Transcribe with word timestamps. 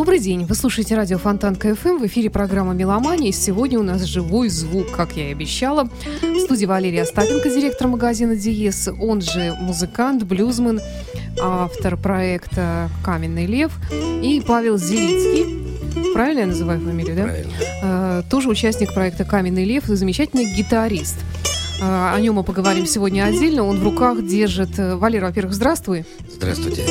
Добрый 0.00 0.18
день. 0.18 0.46
Вы 0.46 0.54
слушаете 0.54 0.96
радио 0.96 1.18
Фонтанка 1.18 1.56
FM. 1.56 1.98
В 1.98 2.06
эфире 2.06 2.30
программа 2.30 2.72
«Меломания». 2.72 3.28
И 3.28 3.32
сегодня 3.32 3.78
у 3.78 3.82
нас 3.82 4.04
живой 4.04 4.48
звук, 4.48 4.90
как 4.92 5.14
я 5.14 5.28
и 5.28 5.32
обещала. 5.32 5.90
В 6.22 6.38
студии 6.40 6.64
Валерий 6.64 7.02
Остапенко, 7.02 7.50
директор 7.50 7.86
магазина 7.86 8.34
«Диез», 8.34 8.88
он 8.98 9.20
же 9.20 9.54
музыкант, 9.60 10.22
блюзмен, 10.22 10.80
автор 11.38 11.98
проекта 11.98 12.88
«Каменный 13.04 13.44
лев». 13.44 13.72
И 14.22 14.42
Павел 14.48 14.78
Зелицкий. 14.78 16.14
Правильно 16.14 16.40
я 16.40 16.46
называю 16.46 16.80
фамилию, 16.80 17.14
да? 17.14 17.22
Правильно. 17.24 17.52
Э, 17.82 18.22
тоже 18.30 18.48
участник 18.48 18.94
проекта 18.94 19.26
«Каменный 19.26 19.66
лев» 19.66 19.90
и 19.90 19.96
замечательный 19.96 20.50
гитарист. 20.50 21.18
Э, 21.82 22.14
О 22.14 22.18
нем 22.18 22.36
мы 22.36 22.42
поговорим 22.42 22.86
сегодня 22.86 23.24
отдельно. 23.24 23.64
Он 23.64 23.78
в 23.78 23.84
руках 23.84 24.26
держит... 24.26 24.78
э, 24.78 24.96
Валера, 24.96 25.26
во-первых, 25.26 25.52
здравствуй. 25.52 26.06
Здравствуйте. 26.26 26.86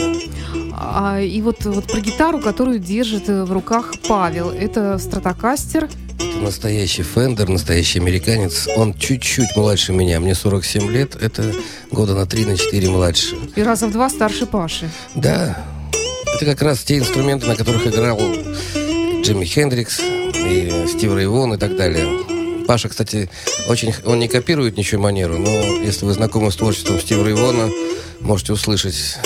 А, 0.73 1.19
и 1.19 1.41
вот, 1.41 1.65
вот 1.65 1.85
про 1.85 1.99
гитару, 1.99 2.39
которую 2.39 2.79
держит 2.79 3.29
э, 3.29 3.43
в 3.43 3.51
руках 3.51 3.93
Павел. 4.07 4.49
Это 4.49 4.97
стратокастер. 4.97 5.85
Это 5.85 6.37
настоящий 6.39 7.03
фендер, 7.03 7.49
настоящий 7.49 7.99
американец. 7.99 8.67
Он 8.75 8.93
чуть-чуть 8.93 9.55
младше 9.55 9.93
меня. 9.93 10.19
Мне 10.19 10.35
47 10.35 10.89
лет. 10.89 11.15
Это 11.15 11.53
года 11.91 12.13
на 12.13 12.25
3 12.25 12.45
на 12.45 12.57
4 12.57 12.89
младше. 12.89 13.35
И 13.55 13.63
раза 13.63 13.87
в 13.87 13.91
два 13.91 14.09
старше 14.09 14.45
Паши. 14.45 14.89
Да. 15.15 15.63
Это 16.35 16.45
как 16.45 16.61
раз 16.61 16.79
те 16.79 16.97
инструменты, 16.97 17.47
на 17.47 17.55
которых 17.55 17.85
играл 17.87 18.19
Джимми 19.23 19.45
Хендрикс 19.45 19.99
и 19.99 20.85
Стив 20.87 21.13
Рэй 21.13 21.27
Вон 21.27 21.53
и 21.53 21.57
так 21.57 21.75
далее. 21.75 22.07
Паша, 22.65 22.87
кстати, 22.87 23.29
очень, 23.67 23.93
он 24.05 24.19
не 24.19 24.27
копирует 24.27 24.77
ничью 24.77 24.99
манеру, 24.99 25.39
но 25.39 25.49
если 25.49 26.05
вы 26.05 26.13
знакомы 26.13 26.51
с 26.51 26.55
творчеством 26.55 26.99
Стива 26.99 27.23
Рэй 27.23 27.33
Вона, 27.33 27.69
можете 28.21 28.53
услышать. 28.53 29.17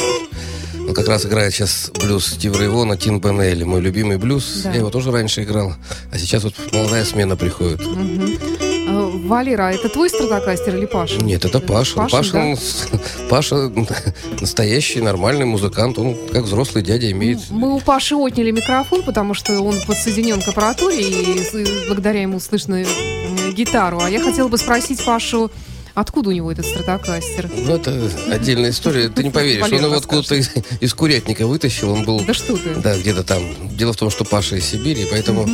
Он 0.94 0.95
как 0.95 1.08
раз 1.08 1.25
играет 1.25 1.52
сейчас 1.52 1.89
блюз 1.99 2.27
Стива 2.27 2.55
Рэй 2.59 2.67
Вона, 2.67 2.97
Тин 2.97 3.19
Бенелли, 3.19 3.63
мой 3.63 3.81
любимый 3.81 4.19
блюз. 4.19 4.61
Да. 4.63 4.69
Я 4.69 4.75
его 4.77 4.91
тоже 4.91 5.09
раньше 5.09 5.41
играл, 5.41 5.73
а 6.11 6.19
сейчас 6.19 6.44
вот 6.44 6.53
молодая 6.72 7.03
смена 7.03 7.35
приходит. 7.35 7.81
А, 7.81 9.11
Валера, 9.25 9.73
это 9.73 9.89
твой 9.89 10.11
стратокастер 10.11 10.75
или 10.75 10.85
Паша? 10.85 11.19
Нет, 11.19 11.45
это 11.45 11.59
Паша. 11.59 11.95
Паша, 11.95 12.17
Паша, 12.17 12.33
да? 12.33 12.39
он 12.45 12.58
Паша 13.27 13.72
настоящий 14.39 15.02
нормальный 15.02 15.45
музыкант. 15.45 15.97
Он 15.97 16.16
как 16.31 16.44
взрослый 16.44 16.83
дядя 16.83 17.09
имеет. 17.09 17.39
Мы 17.50 17.73
у 17.73 17.80
Паши 17.80 18.13
отняли 18.13 18.52
микрофон, 18.52 19.02
потому 19.02 19.33
что 19.33 19.61
он 19.61 19.81
подсоединен 19.88 20.44
к 20.44 20.47
аппаратуре, 20.47 21.02
и 21.02 21.88
благодаря 21.88 22.22
ему 22.22 22.39
слышно 22.39 22.83
э, 22.83 23.52
гитару. 23.52 24.00
А 24.00 24.11
я 24.11 24.22
хотела 24.22 24.47
бы 24.47 24.59
спросить 24.59 25.03
Пашу, 25.03 25.50
откуда 25.94 26.30
у 26.30 26.31
него 26.31 26.52
этот 26.52 26.66
стратокастер? 26.66 27.49
Ну, 27.55 27.75
это 27.75 28.09
отдельная 28.30 28.72
история. 28.72 29.09
Ты 29.09 29.23
не 29.23 29.30
поверишь. 29.30 29.63
Он 29.63 29.86
его 29.86 29.95
откуда-то 29.95 30.35
из, 30.35 30.50
из 30.80 30.94
курятника 30.94 31.45
вытащил. 31.47 31.91
Он 31.91 32.03
был, 32.03 32.22
Да 32.22 32.33
что 32.33 32.58
ты? 32.58 32.75
да, 32.75 32.97
где-то 32.97 33.23
там. 33.23 33.44
Дело 33.75 33.94
в 33.94 33.97
том, 33.97 34.09
что 34.09 34.23
Паша 34.23 34.55
из 34.55 34.66
Сибири, 34.66 35.08
поэтому 35.09 35.47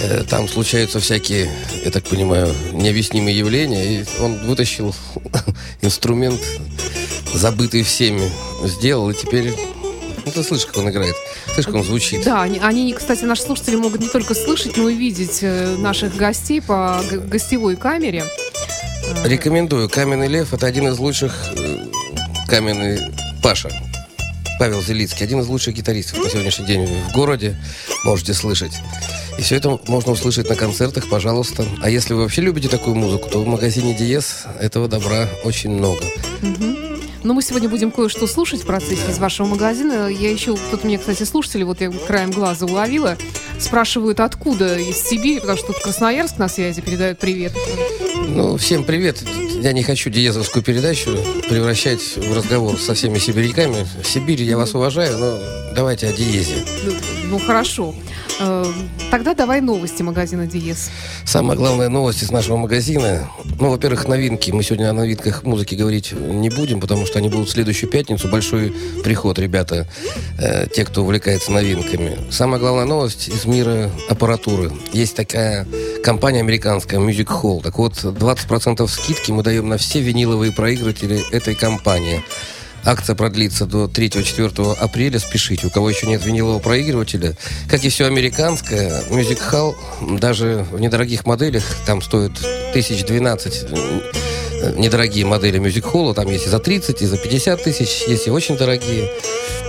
э, 0.00 0.24
там 0.28 0.48
случаются 0.48 1.00
всякие, 1.00 1.50
я 1.84 1.90
так 1.90 2.04
понимаю, 2.04 2.52
необъяснимые 2.72 3.36
явления. 3.36 4.00
И 4.00 4.04
он 4.20 4.38
вытащил 4.46 4.94
инструмент, 5.82 6.40
забытый 7.34 7.82
всеми, 7.82 8.30
сделал, 8.64 9.10
и 9.10 9.14
теперь... 9.14 9.54
Ну, 10.24 10.32
ты 10.32 10.42
слышишь, 10.42 10.66
как 10.66 10.76
он 10.78 10.90
играет. 10.90 11.14
Слышишь, 11.46 11.66
как 11.66 11.74
он 11.76 11.84
звучит. 11.84 12.22
Да, 12.22 12.42
они, 12.42 12.58
они, 12.58 12.92
кстати, 12.92 13.24
наши 13.24 13.40
слушатели 13.42 13.76
могут 13.76 14.02
не 14.02 14.08
только 14.08 14.34
слышать, 14.34 14.76
но 14.76 14.90
и 14.90 14.94
видеть 14.94 15.38
э, 15.40 15.76
наших 15.78 16.16
гостей 16.16 16.60
по 16.60 17.00
гостевой 17.10 17.76
камере. 17.76 18.24
Рекомендую. 19.24 19.88
Каменный 19.88 20.28
лев 20.28 20.52
это 20.54 20.66
один 20.66 20.88
из 20.88 20.98
лучших 20.98 21.34
э, 21.56 21.86
каменный 22.46 23.00
Паша. 23.42 23.70
Павел 24.58 24.82
Зелицкий, 24.82 25.24
один 25.24 25.40
из 25.40 25.46
лучших 25.46 25.74
гитаристов 25.74 26.18
на 26.22 26.28
сегодняшний 26.28 26.66
день 26.66 26.86
в 26.86 27.12
городе, 27.12 27.56
можете 28.04 28.34
слышать. 28.34 28.72
И 29.38 29.42
все 29.42 29.56
это 29.56 29.78
можно 29.86 30.12
услышать 30.12 30.48
на 30.48 30.56
концертах, 30.56 31.08
пожалуйста. 31.08 31.64
А 31.80 31.88
если 31.88 32.14
вы 32.14 32.22
вообще 32.22 32.42
любите 32.42 32.68
такую 32.68 32.96
музыку, 32.96 33.28
то 33.30 33.40
в 33.40 33.46
магазине 33.46 33.94
Диез 33.94 34.46
этого 34.60 34.88
добра 34.88 35.28
очень 35.44 35.70
много. 35.70 36.02
Но 37.22 37.34
мы 37.34 37.42
сегодня 37.42 37.68
будем 37.68 37.90
кое-что 37.90 38.26
слушать 38.26 38.62
в 38.62 38.66
процессе 38.66 39.10
из 39.10 39.18
вашего 39.18 39.46
магазина. 39.46 40.08
Я 40.08 40.30
еще, 40.30 40.56
тут 40.70 40.84
мне, 40.84 40.98
кстати, 40.98 41.24
слушатели, 41.24 41.62
вот 41.62 41.80
я 41.80 41.90
краем 41.90 42.30
глаза 42.30 42.66
уловила, 42.66 43.16
спрашивают, 43.60 44.20
откуда 44.20 44.78
из 44.78 44.96
Сибири, 44.96 45.40
потому 45.40 45.58
что 45.58 45.68
тут 45.68 45.82
Красноярск 45.82 46.38
на 46.38 46.48
связи, 46.48 46.80
передают 46.80 47.18
привет. 47.18 47.52
Ну, 48.30 48.56
всем 48.58 48.84
привет. 48.84 49.22
Я 49.62 49.72
не 49.72 49.82
хочу 49.82 50.10
диезовскую 50.10 50.62
передачу 50.62 51.16
превращать 51.48 52.00
в 52.16 52.36
разговор 52.36 52.78
со 52.78 52.94
всеми 52.94 53.18
сибиряками. 53.18 53.86
В 54.02 54.06
Сибири 54.06 54.44
я 54.44 54.56
вас 54.56 54.74
уважаю, 54.74 55.18
но 55.18 55.40
давайте 55.74 56.08
о 56.08 56.12
диезе. 56.12 56.62
Ну, 57.30 57.38
хорошо. 57.38 57.94
Э, 58.40 58.64
Тогда 59.10 59.34
давай 59.34 59.62
новости 59.62 60.02
магазина 60.02 60.46
Диез. 60.46 60.90
Самая 61.24 61.56
главная 61.56 61.88
новость 61.88 62.22
из 62.22 62.30
нашего 62.30 62.56
магазина. 62.58 63.30
Ну, 63.58 63.70
во-первых, 63.70 64.06
новинки. 64.06 64.50
Мы 64.50 64.62
сегодня 64.62 64.90
о 64.90 64.92
новинках 64.92 65.44
музыки 65.44 65.74
говорить 65.74 66.12
не 66.12 66.50
будем, 66.50 66.78
потому 66.80 67.06
что 67.06 67.18
они 67.18 67.30
будут 67.30 67.48
в 67.48 67.52
следующую 67.52 67.90
пятницу. 67.90 68.28
Большой 68.28 68.74
приход, 69.02 69.38
ребята, 69.38 69.86
э, 70.38 70.66
те, 70.68 70.84
кто 70.84 71.02
увлекается 71.02 71.52
новинками. 71.52 72.18
Самая 72.30 72.60
главная 72.60 72.84
новость 72.84 73.28
из 73.28 73.46
мира 73.46 73.90
аппаратуры. 74.10 74.72
Есть 74.92 75.16
такая 75.16 75.66
компания 76.04 76.40
американская 76.40 77.00
Music 77.00 77.28
Hall. 77.28 77.62
Так 77.62 77.78
вот, 77.78 77.94
20% 77.94 78.86
скидки 78.88 79.32
мы 79.32 79.42
даем 79.42 79.68
на 79.68 79.78
все 79.78 80.00
виниловые 80.00 80.52
проигрыватели 80.52 81.22
этой 81.32 81.54
компании. 81.54 82.22
Акция 82.88 83.14
продлится 83.14 83.66
до 83.66 83.84
3-4 83.84 84.74
апреля. 84.78 85.18
Спешите. 85.18 85.66
У 85.66 85.70
кого 85.70 85.90
еще 85.90 86.06
нет 86.06 86.24
винилового 86.24 86.58
проигрывателя, 86.58 87.36
как 87.68 87.84
и 87.84 87.90
все 87.90 88.06
американское, 88.06 89.02
Music 89.10 89.38
Hall 89.52 89.74
даже 90.18 90.64
в 90.72 90.80
недорогих 90.80 91.26
моделях, 91.26 91.64
там 91.84 92.00
стоит 92.00 92.32
1012 92.70 93.66
э, 93.70 94.74
недорогие 94.78 95.26
модели 95.26 95.60
Music 95.60 95.92
Hall, 95.92 96.14
там 96.14 96.28
есть 96.28 96.46
и 96.46 96.48
за 96.48 96.60
30, 96.60 97.02
и 97.02 97.06
за 97.06 97.18
50 97.18 97.62
тысяч, 97.62 98.04
есть 98.08 98.26
и 98.26 98.30
очень 98.30 98.56
дорогие. 98.56 99.12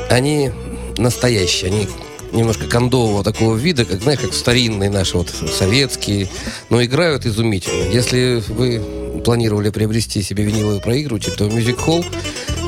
Они 0.10 0.52
настоящие, 0.98 1.72
они 1.72 1.90
немножко 2.32 2.68
кондового 2.68 3.26
такого 3.26 3.58
вида, 3.58 3.84
как, 3.84 4.02
знаешь, 4.02 4.20
как 4.20 4.34
старинные 4.34 4.90
наши 4.90 5.18
вот 5.18 5.30
советские, 5.30 6.30
но 6.70 6.82
играют 6.82 7.26
изумительно. 7.26 7.92
Если 7.92 8.42
вы 8.48 8.82
планировали 9.26 9.72
приобрести 9.72 10.22
себе 10.22 10.46
виниловый 10.46 10.80
проигрыватель, 10.80 11.34
то 11.34 11.48
Music 11.48 11.86
Hall 11.86 12.06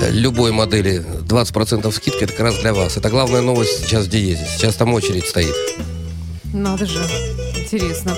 любой 0.09 0.51
модели 0.51 1.03
20% 1.27 1.91
скидка, 1.91 2.25
это 2.25 2.33
как 2.33 2.41
раз 2.41 2.59
для 2.59 2.73
вас. 2.73 2.97
Это 2.97 3.09
главная 3.09 3.41
новость 3.41 3.85
сейчас 3.85 4.05
в 4.05 4.09
Диезе. 4.09 4.45
Сейчас 4.57 4.75
там 4.75 4.93
очередь 4.93 5.25
стоит. 5.25 5.55
Надо 6.53 6.85
же. 6.85 6.99
Интересно. 7.55 8.15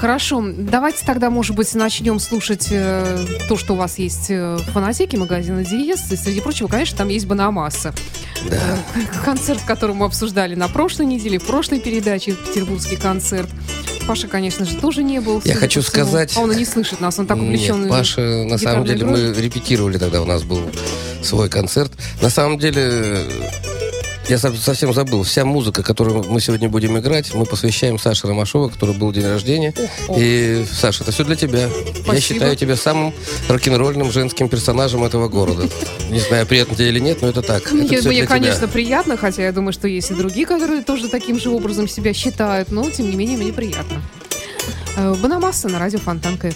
Хорошо, 0.00 0.42
давайте 0.56 1.04
тогда, 1.04 1.28
может 1.28 1.54
быть, 1.54 1.74
начнем 1.74 2.18
слушать 2.18 2.68
э, 2.70 3.26
то, 3.50 3.58
что 3.58 3.74
у 3.74 3.76
вас 3.76 3.98
есть 3.98 4.30
э, 4.30 4.56
в 4.56 4.72
фанатеке 4.72 5.18
магазина 5.18 5.62
Диез. 5.62 6.10
И, 6.10 6.16
среди 6.16 6.40
прочего, 6.40 6.68
конечно, 6.68 6.96
там 6.96 7.08
есть 7.08 7.26
Банамасса. 7.26 7.92
Да. 8.48 8.56
Э, 8.96 9.24
Концерт, 9.24 9.60
который 9.66 9.94
мы 9.94 10.06
обсуждали 10.06 10.54
на 10.54 10.68
прошлой 10.68 11.04
неделе, 11.04 11.38
в 11.38 11.44
прошлой 11.44 11.80
передаче, 11.80 12.32
петербургский 12.32 12.96
концерт. 12.96 13.50
Паша, 14.10 14.26
конечно 14.26 14.64
же, 14.64 14.76
тоже 14.76 15.04
не 15.04 15.20
был. 15.20 15.40
Я 15.44 15.54
хочу 15.54 15.82
всему. 15.82 16.04
сказать- 16.04 16.32
А 16.36 16.40
он 16.40 16.50
и 16.50 16.56
не 16.56 16.64
слышит 16.64 17.00
нас, 17.00 17.16
он 17.20 17.28
так 17.28 17.36
увлечен. 17.36 17.82
Нет, 17.82 17.90
Паша, 17.90 18.20
на 18.44 18.58
самом 18.58 18.84
деле, 18.84 19.02
игрой. 19.02 19.30
мы 19.32 19.40
репетировали 19.40 19.98
тогда, 19.98 20.20
у 20.20 20.24
нас 20.24 20.42
был 20.42 20.68
свой 21.22 21.48
концерт. 21.48 21.92
На 22.20 22.28
самом 22.28 22.58
деле, 22.58 23.22
я 24.30 24.38
со- 24.38 24.54
совсем 24.54 24.92
забыл, 24.94 25.22
вся 25.24 25.44
музыка, 25.44 25.82
которую 25.82 26.24
мы 26.24 26.40
сегодня 26.40 26.68
будем 26.68 26.96
играть, 26.98 27.34
мы 27.34 27.44
посвящаем 27.44 27.98
Саше 27.98 28.26
Ромашова, 28.28 28.68
который 28.68 28.94
был 28.94 29.12
день 29.12 29.26
рождения. 29.26 29.74
И, 30.16 30.64
Саша, 30.72 31.02
это 31.02 31.12
все 31.12 31.24
для 31.24 31.36
тебя. 31.36 31.62
Я 31.66 31.68
Спасибо. 32.02 32.20
считаю 32.20 32.56
тебя 32.56 32.76
самым 32.76 33.12
рок-н-ролльным 33.48 34.10
женским 34.12 34.48
персонажем 34.48 35.04
этого 35.04 35.28
города. 35.28 35.68
Не 36.10 36.20
знаю, 36.20 36.46
приятно 36.46 36.76
тебе 36.76 36.88
или 36.88 37.00
нет, 37.00 37.22
но 37.22 37.28
это 37.28 37.42
так. 37.42 37.66
Это 37.66 37.74
Мне, 38.08 38.26
конечно, 38.26 38.68
приятно, 38.68 39.16
хотя 39.16 39.42
я 39.42 39.52
думаю, 39.52 39.72
что 39.72 39.88
есть 39.88 40.10
и 40.10 40.14
другие, 40.14 40.46
которые 40.46 40.82
тоже 40.82 41.08
таким 41.08 41.38
же 41.38 41.50
образом 41.50 41.88
себя 41.88 42.12
считают, 42.14 42.70
но, 42.70 42.88
тем 42.90 43.10
не 43.10 43.16
менее, 43.16 43.36
мне 43.36 43.52
приятно. 43.52 44.00
Э, 44.96 45.14
Банамасса 45.20 45.68
на 45.68 45.78
радио 45.78 45.98
Фонтанка 45.98 46.48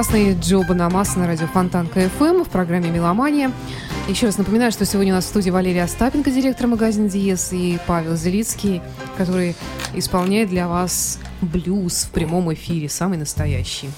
прекрасный 0.00 0.34
Джо 0.34 0.62
Бонамасса 0.62 1.18
на 1.18 1.26
радио 1.26 1.46
Фонтанка 1.46 1.86
FM 1.86 2.44
в 2.44 2.48
программе 2.48 2.88
«Меломания». 2.88 3.52
Еще 4.08 4.24
раз 4.24 4.38
напоминаю, 4.38 4.72
что 4.72 4.86
сегодня 4.86 5.12
у 5.12 5.16
нас 5.16 5.26
в 5.26 5.28
студии 5.28 5.50
Валерий 5.50 5.82
Остапенко, 5.82 6.30
директор 6.30 6.68
магазина 6.68 7.06
«Диез», 7.06 7.52
и 7.52 7.78
Павел 7.86 8.16
Зелицкий, 8.16 8.80
который 9.18 9.54
исполняет 9.92 10.48
для 10.48 10.68
вас 10.68 11.18
блюз 11.42 12.04
в 12.04 12.12
прямом 12.12 12.50
эфире, 12.54 12.88
самый 12.88 13.18
настоящий. 13.18 13.90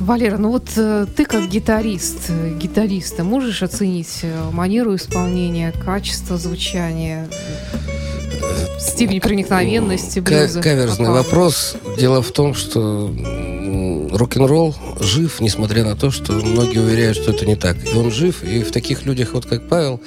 Валера, 0.00 0.38
ну 0.38 0.48
вот 0.48 0.70
э, 0.76 1.06
ты 1.14 1.26
как 1.26 1.46
гитарист, 1.46 2.30
э, 2.30 2.56
гитариста, 2.58 3.22
можешь 3.22 3.62
оценить 3.62 4.20
э, 4.22 4.50
манеру 4.50 4.94
исполнения, 4.96 5.72
качество 5.72 6.38
звучания? 6.38 7.28
степень 8.94 9.20
проникновенности 9.20 10.20
блюза. 10.20 10.62
Каверзный 10.62 11.06
попал. 11.06 11.22
вопрос. 11.22 11.76
Дело 11.98 12.22
в 12.22 12.30
том, 12.30 12.54
что 12.54 13.12
рок-н-ролл 14.12 14.74
жив, 15.00 15.40
несмотря 15.40 15.84
на 15.84 15.96
то, 15.96 16.10
что 16.10 16.32
многие 16.32 16.78
уверяют, 16.78 17.16
что 17.16 17.32
это 17.32 17.44
не 17.44 17.56
так. 17.56 17.76
И 17.84 17.96
он 17.96 18.10
жив, 18.10 18.44
и 18.44 18.62
в 18.62 18.70
таких 18.70 19.04
людях, 19.04 19.30
вот 19.32 19.46
как 19.46 19.68
Павел, 19.68 20.00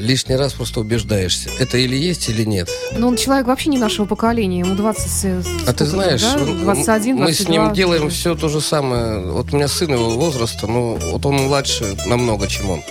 лишний 0.00 0.36
раз 0.36 0.52
просто 0.52 0.80
убеждаешься. 0.80 1.50
Это 1.58 1.78
или 1.78 1.96
есть, 1.96 2.28
или 2.28 2.44
нет. 2.44 2.68
Но 2.96 3.08
он 3.08 3.16
человек 3.16 3.46
вообще 3.46 3.70
не 3.70 3.78
нашего 3.78 4.06
поколения, 4.06 4.60
ему 4.60 4.74
20... 4.74 5.24
э, 5.24 5.42
А 5.66 5.72
ты 5.72 5.84
знаешь, 5.86 6.20
да? 6.22 6.34
он- 6.42 6.60
21, 6.62 7.16
мы 7.16 7.32
с 7.32 7.40
ним 7.48 7.62
22. 7.64 7.74
делаем 7.74 8.10
все 8.10 8.34
то 8.34 8.48
же 8.48 8.60
самое. 8.60 9.20
Вот 9.20 9.52
у 9.52 9.56
меня 9.56 9.68
сын 9.68 9.92
его 9.92 10.10
возраста, 10.10 10.66
ну, 10.66 10.98
вот 11.12 11.24
он 11.26 11.34
младше 11.36 11.96
намного, 12.06 12.46
чем 12.46 12.70
он. 12.70 12.82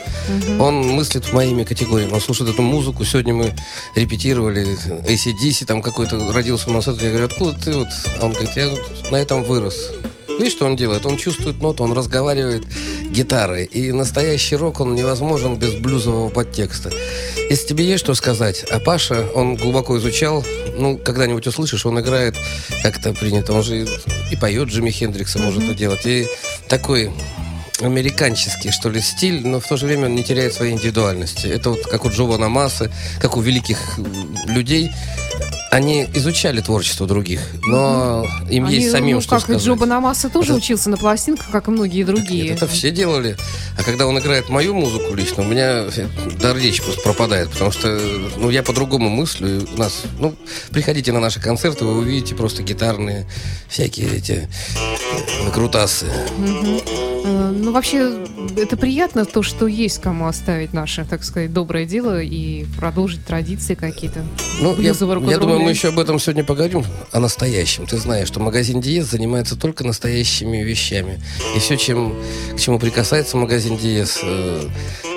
Он 0.60 0.76
мыслит 0.88 1.32
моими 1.34 1.64
категориями. 1.64 2.14
Он 2.14 2.22
слушает 2.22 2.52
эту 2.54 2.62
музыку. 2.62 3.04
Сегодня 3.06 3.34
мы 3.34 3.54
репетировали 3.96 4.78
ACDC, 5.08 5.66
там 5.66 5.82
какой-то 5.82 6.32
родился 6.34 6.70
у 6.70 6.74
нас. 6.74 6.88
Я 6.88 6.94
говорю, 6.94 7.26
откуда 7.26 7.54
ты 7.60 7.74
вот? 7.78 7.88
А 8.22 8.26
Он 8.26 8.32
говорит, 8.32 8.52
я 8.56 8.70
вот 8.70 9.12
на 9.12 9.18
этом 9.18 9.44
вырос. 9.44 9.92
Видишь, 10.38 10.54
что 10.54 10.66
он 10.66 10.76
делает? 10.76 11.06
Он 11.06 11.18
чувствует 11.18 11.62
ноту, 11.62 11.84
он 11.84 11.94
разговаривает 11.94 12.64
гитарой. 13.10 13.66
И 13.66 13.92
настоящий 13.92 14.56
рок, 14.56 14.80
он 14.82 14.94
невозможен 14.94 15.56
без 15.56 15.76
блюзового 15.76 16.30
подтекста. 16.30 16.92
Если 17.50 17.68
тебе 17.68 17.86
есть 17.86 18.04
что 18.04 18.16
сказать, 18.16 18.66
а 18.70 18.80
Паша, 18.80 19.26
он 19.34 19.56
глубоко 19.56 19.98
изучал, 19.98 20.44
ну, 20.78 20.98
когда-нибудь 20.98 21.48
услышишь, 21.48 21.86
он 21.86 22.00
играет, 22.00 22.36
как 22.84 23.00
это 23.00 23.14
принято, 23.14 23.54
он 23.54 23.64
же 23.64 23.88
и, 24.32 24.36
поет 24.36 24.68
Джимми 24.68 24.92
Хендрикса, 24.92 25.40
может 25.40 25.64
это 25.64 25.74
делать. 25.74 26.06
И 26.06 26.28
такой 26.68 27.12
американческий, 27.82 28.72
что 28.72 28.90
ли, 28.90 29.02
стиль, 29.02 29.46
но 29.46 29.60
в 29.60 29.68
то 29.68 29.78
же 29.78 29.86
время 29.86 30.06
он 30.06 30.16
не 30.16 30.24
теряет 30.24 30.54
своей 30.54 30.74
индивидуальности. 30.74 31.48
Это 31.48 31.72
вот 31.72 31.86
как 31.86 32.06
у 32.06 32.10
Джована 32.10 32.50
Массы, 32.50 32.92
как 33.20 33.38
у 33.38 33.42
великих 33.42 33.78
людей. 34.48 34.92
Они 35.72 36.08
изучали 36.14 36.62
творчество 36.62 37.06
других, 37.06 37.42
но 37.64 38.26
им 38.50 38.66
Они, 38.66 38.76
есть 38.76 38.92
самим 38.92 39.16
ну, 39.16 39.22
что 39.22 39.32
как 39.32 39.42
сказать. 39.42 39.62
Джо 39.62 39.76
Банамасса 39.76 40.30
тоже 40.30 40.52
Это- 40.54 40.58
учился 40.60 40.90
на 40.90 40.96
пластинках, 40.98 41.50
как 41.52 41.68
и 41.68 41.72
многие 41.72 42.04
другие. 42.04 42.44
Нет, 42.44 42.58
это 42.58 42.68
все 42.68 42.92
делали. 42.92 43.36
А 43.78 43.84
когда 43.84 44.08
он 44.08 44.18
играет 44.20 44.48
мою 44.48 44.74
музыку 44.74 45.14
лично, 45.16 45.44
у 45.44 45.46
меня 45.48 45.86
дар 46.40 46.56
речи 46.56 46.82
просто 46.82 47.02
пропадает, 47.02 47.50
потому 47.50 47.72
что 47.72 48.00
ну, 48.38 48.50
я 48.50 48.64
по-другому 48.64 49.10
мыслю. 49.10 49.68
У 49.76 49.78
нас, 49.78 50.04
ну, 50.20 50.34
приходите 50.72 51.12
на 51.12 51.20
наши 51.20 51.42
концерты, 51.42 51.84
вы 51.84 51.98
увидите 51.98 52.36
просто 52.36 52.64
гитарные 52.64 53.26
всякие 53.68 54.08
эти 54.16 54.48
крутасы. 55.54 56.06
Э, 57.26 57.52
Ну, 57.56 57.72
вообще, 57.72 58.14
это 58.56 58.78
приятно, 58.78 59.26
то, 59.26 59.42
что 59.42 59.66
есть 59.68 60.00
кому 60.00 60.28
оставить 60.28 60.74
наше, 60.74 61.06
так 61.06 61.24
сказать, 61.24 61.52
доброе 61.52 61.86
дело 61.86 62.22
и 62.22 62.66
продолжить 62.78 63.26
традиции 63.26 63.74
какие-то. 63.74 64.24
Ну, 64.62 64.76
я, 64.80 64.90
я 64.90 65.38
думаю, 65.38 65.55
мы 65.58 65.70
рок-н-ролля. 65.72 65.76
еще 65.76 65.88
об 65.90 66.00
этом 66.00 66.20
сегодня 66.20 66.44
поговорим, 66.44 66.86
о 67.12 67.20
настоящем. 67.20 67.86
Ты 67.86 67.98
знаешь, 67.98 68.28
что 68.28 68.40
магазин 68.40 68.82
Диез 68.82 69.06
занимается 69.06 69.56
только 69.56 69.84
настоящими 69.84 70.58
вещами. 70.64 71.22
И 71.56 71.60
все, 71.60 71.78
чем, 71.78 72.16
к 72.56 72.60
чему 72.60 72.80
прикасается 72.80 73.38
магазин 73.38 73.78
Диез, 73.78 74.20
э, 74.24 74.68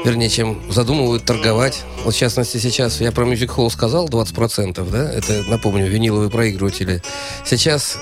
вернее, 0.04 0.28
чем 0.30 0.62
задумывают 0.72 1.24
торговать. 1.24 1.82
Вот, 2.04 2.14
в 2.14 2.18
частности, 2.18 2.58
сейчас 2.58 3.00
я 3.00 3.12
про 3.12 3.24
Music 3.26 3.48
Hall 3.56 3.70
сказал, 3.70 4.08
20%, 4.08 4.88
да? 4.90 5.12
Это, 5.12 5.42
напомню, 5.48 5.88
виниловые 5.88 6.30
проигрыватели. 6.30 7.02
Сейчас 7.44 7.98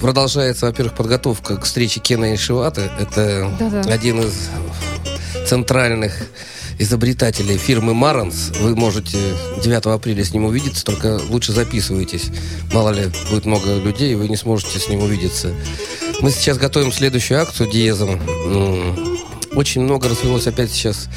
продолжается, 0.00 0.66
во-первых, 0.66 0.94
подготовка 0.94 1.56
к 1.56 1.64
встрече 1.64 2.00
Кена 2.00 2.32
и 2.32 2.36
Шивата. 2.36 2.90
Это 3.00 3.50
Да-да. 3.58 3.80
один 3.92 4.20
из 4.20 4.48
центральных 5.46 6.12
изобретателей 6.82 7.56
фирмы 7.56 7.94
Маранс. 7.94 8.52
Вы 8.60 8.74
можете 8.74 9.18
9 9.62 9.86
апреля 9.86 10.24
с 10.24 10.32
ним 10.32 10.44
увидеться, 10.44 10.84
только 10.84 11.20
лучше 11.28 11.52
записывайтесь. 11.52 12.26
Мало 12.72 12.90
ли, 12.90 13.10
будет 13.30 13.46
много 13.46 13.76
людей, 13.76 14.12
и 14.12 14.14
вы 14.16 14.28
не 14.28 14.36
сможете 14.36 14.78
с 14.78 14.88
ним 14.88 15.02
увидеться. 15.02 15.54
Мы 16.20 16.30
сейчас 16.30 16.58
готовим 16.58 16.92
следующую 16.92 17.40
акцию 17.40 17.70
Диезом. 17.70 18.20
Очень 19.54 19.82
много 19.82 20.08
развелось 20.08 20.46
опять 20.46 20.70
сейчас 20.70 21.08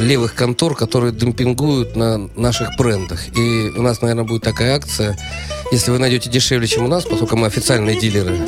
левых 0.00 0.34
контор, 0.34 0.76
которые 0.76 1.12
демпингуют 1.12 1.96
на 1.96 2.18
наших 2.36 2.76
брендах. 2.76 3.20
И 3.36 3.70
у 3.76 3.82
нас, 3.82 4.00
наверное, 4.00 4.24
будет 4.24 4.42
такая 4.42 4.76
акция. 4.76 5.18
Если 5.72 5.90
вы 5.90 5.98
найдете 5.98 6.30
дешевле, 6.30 6.66
чем 6.66 6.84
у 6.84 6.88
нас, 6.88 7.04
поскольку 7.04 7.36
мы 7.36 7.46
официальные 7.46 7.98
дилеры, 7.98 8.38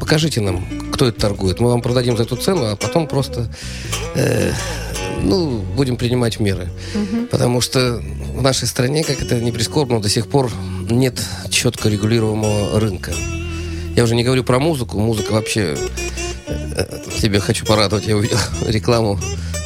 покажите 0.00 0.40
нам, 0.40 0.66
кто 0.92 1.06
это 1.06 1.20
торгует. 1.20 1.60
Мы 1.60 1.70
вам 1.70 1.80
продадим 1.80 2.16
за 2.16 2.24
эту 2.24 2.36
цену, 2.36 2.64
а 2.64 2.76
потом 2.76 3.06
просто 3.06 3.48
э, 4.14 4.52
ну, 5.22 5.60
будем 5.76 5.96
принимать 5.96 6.40
меры. 6.40 6.68
Потому 7.30 7.60
что 7.60 8.02
в 8.34 8.42
нашей 8.42 8.66
стране, 8.68 9.04
как 9.04 9.20
это 9.22 9.40
не 9.40 9.52
прискорбно, 9.52 10.00
до 10.00 10.08
сих 10.08 10.28
пор 10.28 10.50
нет 10.90 11.20
четко 11.50 11.88
регулируемого 11.88 12.80
рынка. 12.80 13.12
Я 13.96 14.04
уже 14.04 14.14
не 14.14 14.24
говорю 14.24 14.44
про 14.44 14.58
музыку. 14.58 14.98
Музыка 14.98 15.32
вообще... 15.32 15.76
э, 16.46 16.98
Тебе 17.20 17.40
хочу 17.40 17.66
порадовать. 17.66 18.06
Я 18.06 18.16
увидел 18.16 18.38
рекламу. 18.66 19.18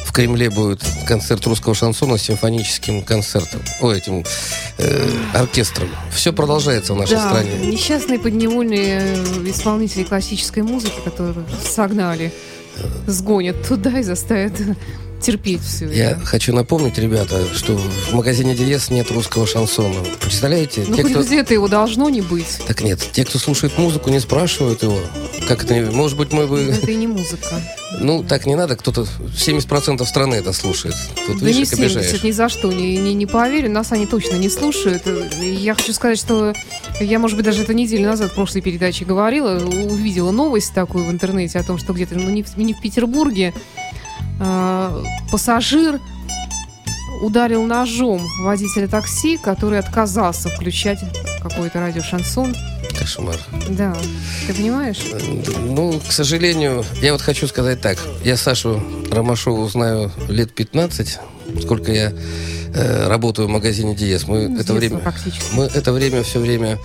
В 0.05 0.11
Кремле 0.11 0.49
будет 0.49 0.81
концерт 1.05 1.45
русского 1.45 1.75
шансона 1.75 2.17
с 2.17 2.21
симфоническим 2.23 3.03
концертом. 3.03 3.61
Ой, 3.81 3.97
этим 3.97 4.23
э, 4.77 5.09
оркестром. 5.33 5.89
Все 6.13 6.31
продолжается 6.33 6.93
в 6.93 6.97
нашей 6.97 7.15
да, 7.15 7.29
стране. 7.29 7.67
несчастные 7.67 8.17
подневольные 8.19 9.01
э, 9.01 9.49
исполнители 9.49 10.03
классической 10.03 10.63
музыки, 10.63 10.95
которые 11.03 11.45
согнали, 11.63 12.31
сгонят 13.07 13.67
туда 13.67 13.99
и 13.99 14.03
заставят 14.03 14.53
терпеть 15.25 15.61
все 15.61 15.87
Я 15.89 16.11
это. 16.11 16.25
хочу 16.25 16.53
напомнить, 16.53 16.97
ребята, 16.97 17.45
что 17.53 17.75
в 17.75 18.13
магазине 18.13 18.53
Диез 18.55 18.89
нет 18.89 19.09
русского 19.11 19.47
шансона. 19.47 19.95
Представляете? 20.21 20.85
Ну, 20.87 20.95
Те, 20.95 21.03
хоть 21.03 21.11
кто- 21.13 21.23
где-то 21.23 21.53
его 21.53 21.67
должно 21.67 22.09
не 22.09 22.21
быть. 22.21 22.59
Так 22.67 22.81
нет, 22.81 22.99
те, 23.11 23.25
кто 23.25 23.39
слушает 23.39 23.77
музыку, 23.77 24.09
не 24.09 24.19
спрашивают 24.19 24.83
его. 24.83 24.99
Как 25.47 25.63
это? 25.63 25.91
Может 25.91 26.17
быть, 26.17 26.31
мы 26.31 26.43
Но 26.43 26.47
бы... 26.47 26.59
это 26.61 26.91
и 26.91 26.95
не 26.95 27.07
музыка. 27.07 27.61
Ну, 27.99 28.23
так 28.23 28.45
не 28.45 28.55
надо, 28.55 28.75
кто-то... 28.75 29.07
70% 29.35 30.05
страны 30.05 30.35
это 30.35 30.53
слушает. 30.53 30.95
Тут, 31.25 31.39
Да 31.39 31.45
видишь, 31.45 31.59
не 31.59 31.65
как 31.65 31.79
обижаешь. 31.79 32.05
70, 32.07 32.23
ни 32.23 32.31
за 32.31 32.49
что, 32.49 32.71
не, 32.71 32.97
не, 32.97 33.13
не 33.13 33.25
поверю. 33.25 33.71
Нас 33.71 33.91
они 33.91 34.05
точно 34.05 34.35
не 34.35 34.49
слушают. 34.49 35.03
Я 35.41 35.75
хочу 35.75 35.93
сказать, 35.93 36.19
что 36.19 36.53
я, 36.99 37.19
может 37.19 37.37
быть, 37.37 37.45
даже 37.45 37.63
это 37.63 37.73
неделю 37.73 38.05
назад 38.09 38.31
в 38.31 38.35
прошлой 38.35 38.61
передаче 38.61 39.05
говорила, 39.05 39.57
увидела 39.63 40.31
новость 40.31 40.73
такую 40.73 41.05
в 41.05 41.11
интернете 41.11 41.57
о 41.59 41.63
том, 41.63 41.77
что 41.77 41.93
где-то, 41.93 42.15
ну, 42.15 42.29
не 42.29 42.43
в, 42.43 42.57
не 42.57 42.73
в 42.73 42.81
Петербурге, 42.81 43.53
а, 44.39 45.03
пассажир 45.31 45.99
ударил 47.21 47.63
ножом 47.63 48.21
водителя 48.41 48.87
такси, 48.87 49.37
который 49.37 49.79
отказался 49.79 50.49
включать 50.49 50.99
какой-то 51.41 51.79
радиошансон. 51.79 52.55
Кошмар. 52.97 53.37
Да, 53.69 53.95
ты 54.47 54.53
понимаешь? 54.53 54.99
Ну, 55.63 55.99
к 55.99 56.11
сожалению, 56.11 56.83
я 57.01 57.13
вот 57.13 57.21
хочу 57.21 57.47
сказать 57.47 57.81
так. 57.81 57.97
Я 58.23 58.37
Сашу 58.37 58.81
Ромашову 59.11 59.67
знаю 59.67 60.11
лет 60.27 60.53
15, 60.53 61.19
сколько 61.61 61.91
я 61.91 62.13
э, 62.73 63.07
работаю 63.07 63.47
в 63.47 63.51
магазине 63.51 63.95
Диез. 63.95 64.27
Мы 64.27 64.47
Ну, 64.47 64.59
это 64.59 64.73
время... 64.73 65.01
Мы 65.53 65.65
это 65.65 65.93
время 65.93 66.23
все 66.23 66.39
время 66.39 66.79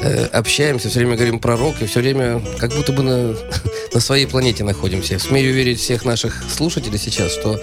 э, 0.00 0.24
общаемся, 0.26 0.88
все 0.88 1.00
время 1.00 1.16
говорим 1.16 1.38
про 1.38 1.56
рок, 1.56 1.80
и 1.80 1.86
все 1.86 2.00
время 2.00 2.42
как 2.58 2.72
будто 2.74 2.92
бы 2.92 3.02
на, 3.02 3.36
на 3.94 4.00
своей 4.00 4.26
планете 4.26 4.64
находимся. 4.64 5.18
Смею 5.18 5.52
уверить 5.52 5.80
всех 5.80 6.04
наших 6.04 6.42
слушателей 6.54 6.98
сейчас, 6.98 7.32
что 7.32 7.60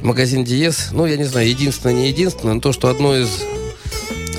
магазин 0.00 0.44
Диез, 0.44 0.88
ну, 0.92 1.06
я 1.06 1.16
не 1.16 1.24
знаю, 1.24 1.48
единственное, 1.48 1.94
не 1.94 2.08
единственное, 2.08 2.54
но 2.54 2.60
то, 2.60 2.72
что 2.72 2.88
одно 2.88 3.16
из 3.16 3.28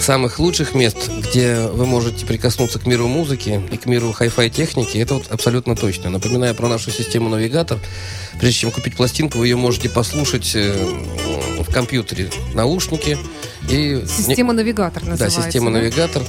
самых 0.01 0.39
лучших 0.39 0.73
мест, 0.73 1.09
где 1.09 1.67
вы 1.67 1.85
можете 1.85 2.25
прикоснуться 2.25 2.79
к 2.79 2.87
миру 2.87 3.07
музыки 3.07 3.61
и 3.71 3.77
к 3.77 3.85
миру 3.85 4.11
хай-фай 4.11 4.49
техники, 4.49 4.97
это 4.97 5.15
вот 5.15 5.27
абсолютно 5.29 5.75
точно. 5.75 6.09
Напоминаю 6.09 6.55
про 6.55 6.67
нашу 6.67 6.91
систему 6.91 7.29
навигатор. 7.29 7.79
Прежде 8.41 8.59
чем 8.59 8.71
купить 8.71 8.95
пластинку, 8.95 9.37
вы 9.37 9.47
ее 9.47 9.55
можете 9.55 9.87
послушать 9.87 10.51
э, 10.55 10.73
в 11.59 11.71
компьютере, 11.71 12.29
наушники 12.55 13.17
и 13.69 14.03
Система 14.07 14.51
навигатор 14.53 15.03
да, 15.03 15.11
называется. 15.11 15.43
система 15.43 15.71
да? 15.71 15.77
навигатор. 15.77 16.23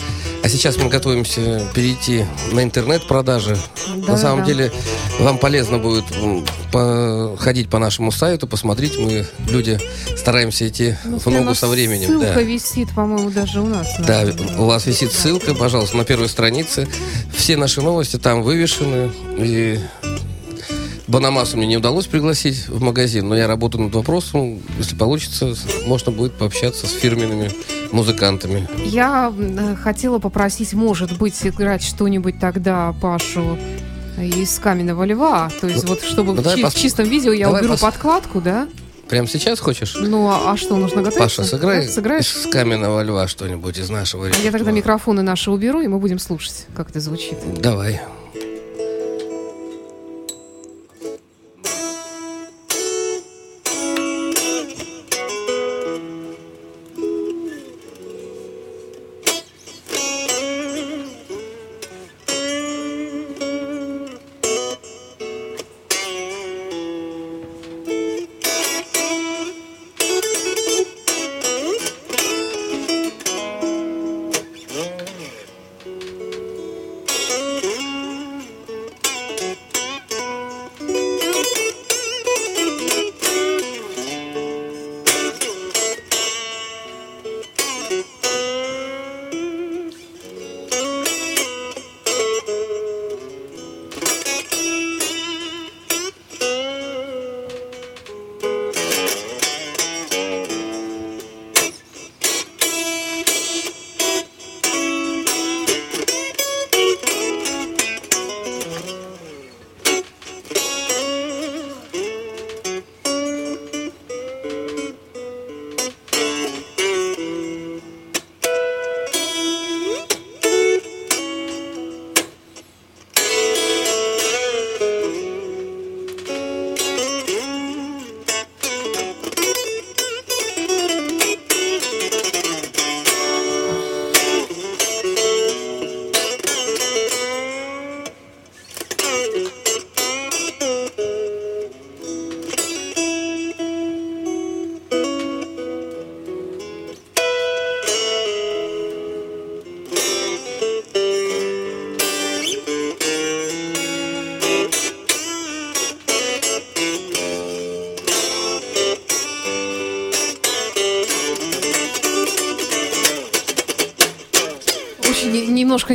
А 0.45 0.49
сейчас 0.51 0.77
мы 0.77 0.91
готовимся 0.91 1.67
перейти 1.75 2.27
на 2.53 2.63
интернет-продажи. 2.63 3.57
Да, 3.97 4.13
на 4.13 4.17
самом 4.19 4.41
да. 4.41 4.45
деле, 4.47 4.73
вам 5.21 5.39
полезно 5.39 5.79
будет 5.79 6.05
м, 6.21 6.45
походить 6.71 7.71
по 7.71 7.79
нашему 7.79 8.13
сайту, 8.13 8.47
посмотреть. 8.47 8.99
Мы, 8.99 9.27
люди, 9.49 9.81
стараемся 10.17 10.69
идти 10.69 10.97
Ну, 11.05 11.19
в 11.19 11.27
ногу 11.29 11.55
со 11.55 11.67
временем. 11.67 12.09
Ссылка 12.09 12.35
да. 12.35 12.43
висит, 12.43 12.91
по-моему, 12.91 13.31
даже 13.31 13.61
у 13.63 13.67
нас. 13.67 13.87
на- 13.99 14.05
Да, 14.05 14.25
у 14.59 14.67
вас 14.67 14.85
висит 14.85 15.13
ссылка, 15.13 15.55
пожалуйста, 15.55 15.97
на 15.97 16.05
первой 16.05 16.29
странице. 16.29 16.87
Все 17.35 17.57
наши 17.57 17.81
новости 17.81 18.19
там 18.19 18.43
вывешены. 18.43 19.11
И 19.39 19.79
Банамасу 21.09 21.57
мне 21.57 21.67
не 21.67 21.77
удалось 21.77 22.07
пригласить 22.07 22.69
в 22.69 22.81
магазин, 22.81 23.29
но 23.29 23.37
я 23.37 23.47
работаю 23.47 23.85
над 23.85 23.95
вопросом. 23.95 24.61
Если 24.79 24.95
получится, 24.97 25.55
можно 25.87 26.13
будет 26.13 26.33
пообщаться 26.35 26.87
с 26.87 26.93
фирменными 26.93 27.51
музыкантами. 27.91 28.69
Я 28.85 29.33
э, 29.37 29.75
хотела 29.77 30.19
попросить, 30.21 30.73
может 30.75 31.19
быть, 31.19 31.35
играть 31.45 31.83
что-нибудь 31.83 32.39
тогда 32.41 32.95
Пашу 33.01 33.59
из 34.19 34.59
каменного 34.59 35.05
льва. 35.05 35.51
То 35.61 35.67
есть, 35.67 35.83
Ну, 35.85 35.91
вот 35.91 36.03
чтобы 36.03 36.35
ну, 36.35 36.43
в, 36.43 36.55
чи- 36.55 36.63
пос- 36.63 36.71
в 36.71 36.75
чистом 36.77 37.07
видео 37.09 37.33
я 37.33 37.47
давай 37.47 37.63
уберу 37.63 37.75
пос- 37.75 37.81
подкладку, 37.81 38.41
да? 38.41 38.69
Прямо 39.09 39.27
сейчас 39.27 39.59
хочешь? 39.59 39.97
Ну, 39.99 40.29
а, 40.29 40.53
а 40.53 40.57
что, 40.57 40.77
нужно 40.77 41.03
готовиться? 41.03 41.19
Паша, 41.43 41.45
сыграй 41.45 41.87
Да, 41.87 41.93
Сыграешь? 41.93 42.35
из 42.37 42.47
каменного 42.47 43.03
льва 43.03 43.27
что-нибудь 43.29 43.77
из 43.79 43.91
нашего 43.91 44.27
А 44.29 44.31
Я 44.43 44.53
тогда 44.53 44.71
микрофоны 44.71 45.23
наши 45.23 45.51
уберу, 45.51 45.81
и 45.81 45.89
мы 45.89 45.99
будем 45.99 46.19
слушать, 46.19 46.67
как 46.77 46.91
это 46.91 47.01
звучит. 47.01 47.37
Давай. 47.59 48.01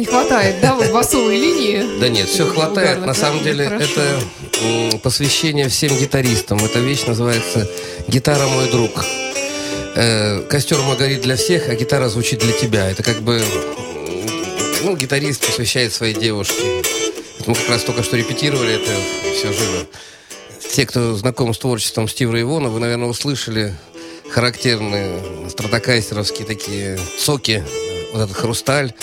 Хватает, 0.07 0.59
да, 0.61 0.75
вот 0.75 0.91
басовой 0.91 1.37
линии. 1.37 1.99
Да 1.99 2.09
нет, 2.09 2.27
все 2.27 2.45
хватает. 2.45 3.05
На 3.05 3.13
самом 3.13 3.43
деле 3.43 3.65
это 3.65 4.19
посвящение 5.03 5.69
всем 5.69 5.95
гитаристам. 5.97 6.57
Эта 6.63 6.79
вещь 6.79 7.05
называется 7.05 7.69
«Гитара 8.07 8.47
мой 8.47 8.69
друг». 8.69 9.05
Э, 9.95 10.43
Костер 10.49 10.77
горит 10.97 11.21
для 11.21 11.35
всех, 11.35 11.69
а 11.69 11.75
гитара 11.75 12.07
звучит 12.07 12.39
для 12.39 12.53
тебя. 12.53 12.89
Это 12.89 13.03
как 13.03 13.21
бы, 13.21 13.41
ну, 14.83 14.95
гитарист 14.95 15.45
посвящает 15.45 15.93
своей 15.93 16.13
девушке. 16.13 16.83
Мы 17.45 17.55
как 17.55 17.69
раз 17.69 17.83
только 17.83 18.03
что 18.03 18.17
репетировали 18.17 18.75
это 18.75 18.91
все 19.33 19.51
живо. 19.51 19.87
Те, 20.71 20.85
кто 20.85 21.15
знаком 21.15 21.53
с 21.53 21.57
творчеством 21.57 22.07
Стива 22.07 22.39
Ивона, 22.39 22.69
вы, 22.69 22.79
наверное, 22.79 23.07
услышали 23.07 23.73
характерные 24.29 25.49
стратокайсеровские 25.49 26.45
такие 26.45 26.99
соки, 27.17 27.63
вот 28.13 28.23
этот 28.23 28.35
хрусталь. 28.35 28.93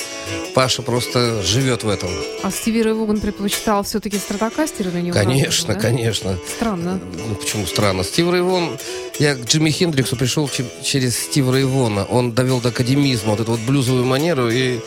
Паша 0.54 0.82
просто 0.82 1.42
живет 1.42 1.82
в 1.82 1.88
этом. 1.88 2.08
А 2.42 2.50
Стиви 2.50 2.82
Рэй 2.82 2.92
Воган 2.94 3.20
предпочитал 3.20 3.82
все-таки 3.82 4.18
стратокастер 4.18 4.88
или 4.88 5.00
не 5.00 5.10
Конечно, 5.12 5.48
ужасно, 5.48 5.74
да? 5.74 5.80
конечно. 5.80 6.38
Странно. 6.56 7.00
Ну, 7.28 7.34
почему 7.34 7.66
странно? 7.66 8.04
Стив 8.04 8.32
Рейвон... 8.32 8.78
Я 9.18 9.34
к 9.34 9.44
Джимми 9.44 9.70
Хендриксу 9.70 10.16
пришел 10.16 10.48
че- 10.48 10.64
через 10.82 11.18
Стива 11.18 11.56
Рейвона. 11.56 12.04
Он 12.04 12.32
довел 12.32 12.60
до 12.60 12.68
академизма 12.68 13.30
вот 13.32 13.40
эту 13.40 13.52
вот 13.52 13.60
блюзовую 13.60 14.04
манеру. 14.04 14.48
И, 14.50 14.78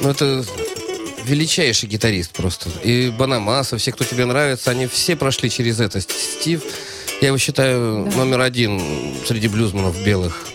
ну, 0.00 0.10
это 0.10 0.44
величайший 1.24 1.88
гитарист 1.88 2.32
просто. 2.32 2.68
И 2.82 3.10
Банамаса, 3.10 3.78
все, 3.78 3.92
кто 3.92 4.02
тебе 4.04 4.24
нравится, 4.24 4.70
они 4.72 4.86
все 4.88 5.14
прошли 5.14 5.50
через 5.50 5.78
это. 5.78 6.00
Стив, 6.00 6.62
я 7.20 7.28
его 7.28 7.38
считаю 7.38 8.08
Да. 8.10 8.16
номер 8.16 8.40
один 8.40 8.80
среди 9.26 9.46
блюзманов 9.46 10.02
белых. 10.04 10.46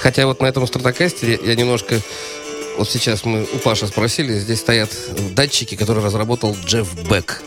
Хотя 0.00 0.26
вот 0.26 0.40
на 0.40 0.46
этом 0.46 0.64
стратокастере 0.66 1.40
я 1.44 1.54
немножко... 1.56 2.00
Вот 2.78 2.88
сейчас 2.88 3.24
мы 3.24 3.42
у 3.44 3.58
Паши 3.58 3.86
спросили, 3.86 4.38
здесь 4.38 4.60
стоят 4.60 4.90
датчики, 5.34 5.74
которые 5.76 6.04
разработал 6.04 6.56
Джефф 6.66 7.08
Бек. 7.10 7.42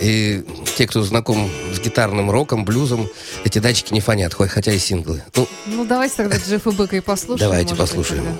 И 0.00 0.42
те, 0.76 0.86
кто 0.86 1.02
знаком 1.02 1.50
с 1.74 1.78
гитарным 1.80 2.30
роком, 2.30 2.64
блюзом, 2.64 3.08
эти 3.44 3.58
датчики 3.58 3.92
не 3.92 4.00
фонят, 4.00 4.32
хоть- 4.32 4.48
хотя 4.50 4.72
и 4.72 4.78
синглы. 4.78 5.22
Ну, 5.36 5.46
Ну, 5.66 5.84
давайте 5.84 6.16
тогда 6.16 6.36
Джеффа 6.38 6.70
Бека 6.70 6.96
и 6.96 7.00
послушаем. 7.00 7.50
Давайте 7.50 7.70
быть, 7.70 7.78
послушаем. 7.78 8.24
тогда. 8.24 8.38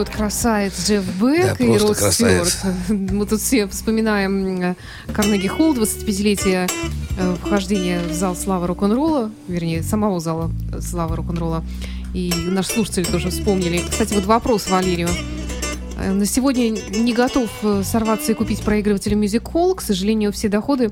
Вот 0.00 0.08
красавец 0.08 0.88
Джефф 0.88 1.04
Бек 1.20 1.58
Да, 1.58 1.64
и 1.64 1.76
Род 1.76 1.98
красавец. 1.98 2.54
Стюарт. 2.54 2.88
Мы 2.88 3.26
тут 3.26 3.38
все 3.38 3.66
вспоминаем 3.66 4.62
э, 4.62 4.74
Карнеги 5.12 5.46
Холл, 5.46 5.74
25-летие 5.74 6.70
э, 7.18 7.36
вхождения 7.44 8.00
в 8.02 8.14
зал 8.14 8.34
славы 8.34 8.66
рок-н-ролла, 8.66 9.30
вернее, 9.46 9.82
самого 9.82 10.18
зала 10.18 10.50
э, 10.72 10.80
славы 10.80 11.16
рок-н-ролла. 11.16 11.62
И 12.14 12.32
наши 12.46 12.70
слушатели 12.70 13.04
тоже 13.04 13.28
вспомнили. 13.28 13.82
Кстати, 13.90 14.14
вот 14.14 14.24
вопрос 14.24 14.70
Валерию. 14.70 15.10
На 15.98 16.24
сегодня 16.24 16.70
не 16.70 17.12
готов 17.12 17.50
сорваться 17.84 18.32
и 18.32 18.34
купить 18.34 18.62
проигрыватель 18.62 19.12
Music 19.12 19.42
Hall. 19.52 19.74
К 19.74 19.82
сожалению, 19.82 20.32
все 20.32 20.48
доходы 20.48 20.90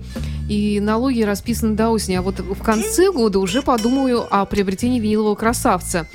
и 0.51 0.81
налоги 0.81 1.23
расписаны 1.23 1.75
до 1.77 1.89
осени. 1.89 2.17
А 2.17 2.23
вот 2.23 2.41
в 2.41 2.63
конце 2.63 3.11
года 3.11 3.39
уже 3.39 3.63
подумаю 3.63 4.27
о 4.31 4.45
приобретении 4.45 5.01
винилового 5.01 5.35
красавца. 5.35 6.07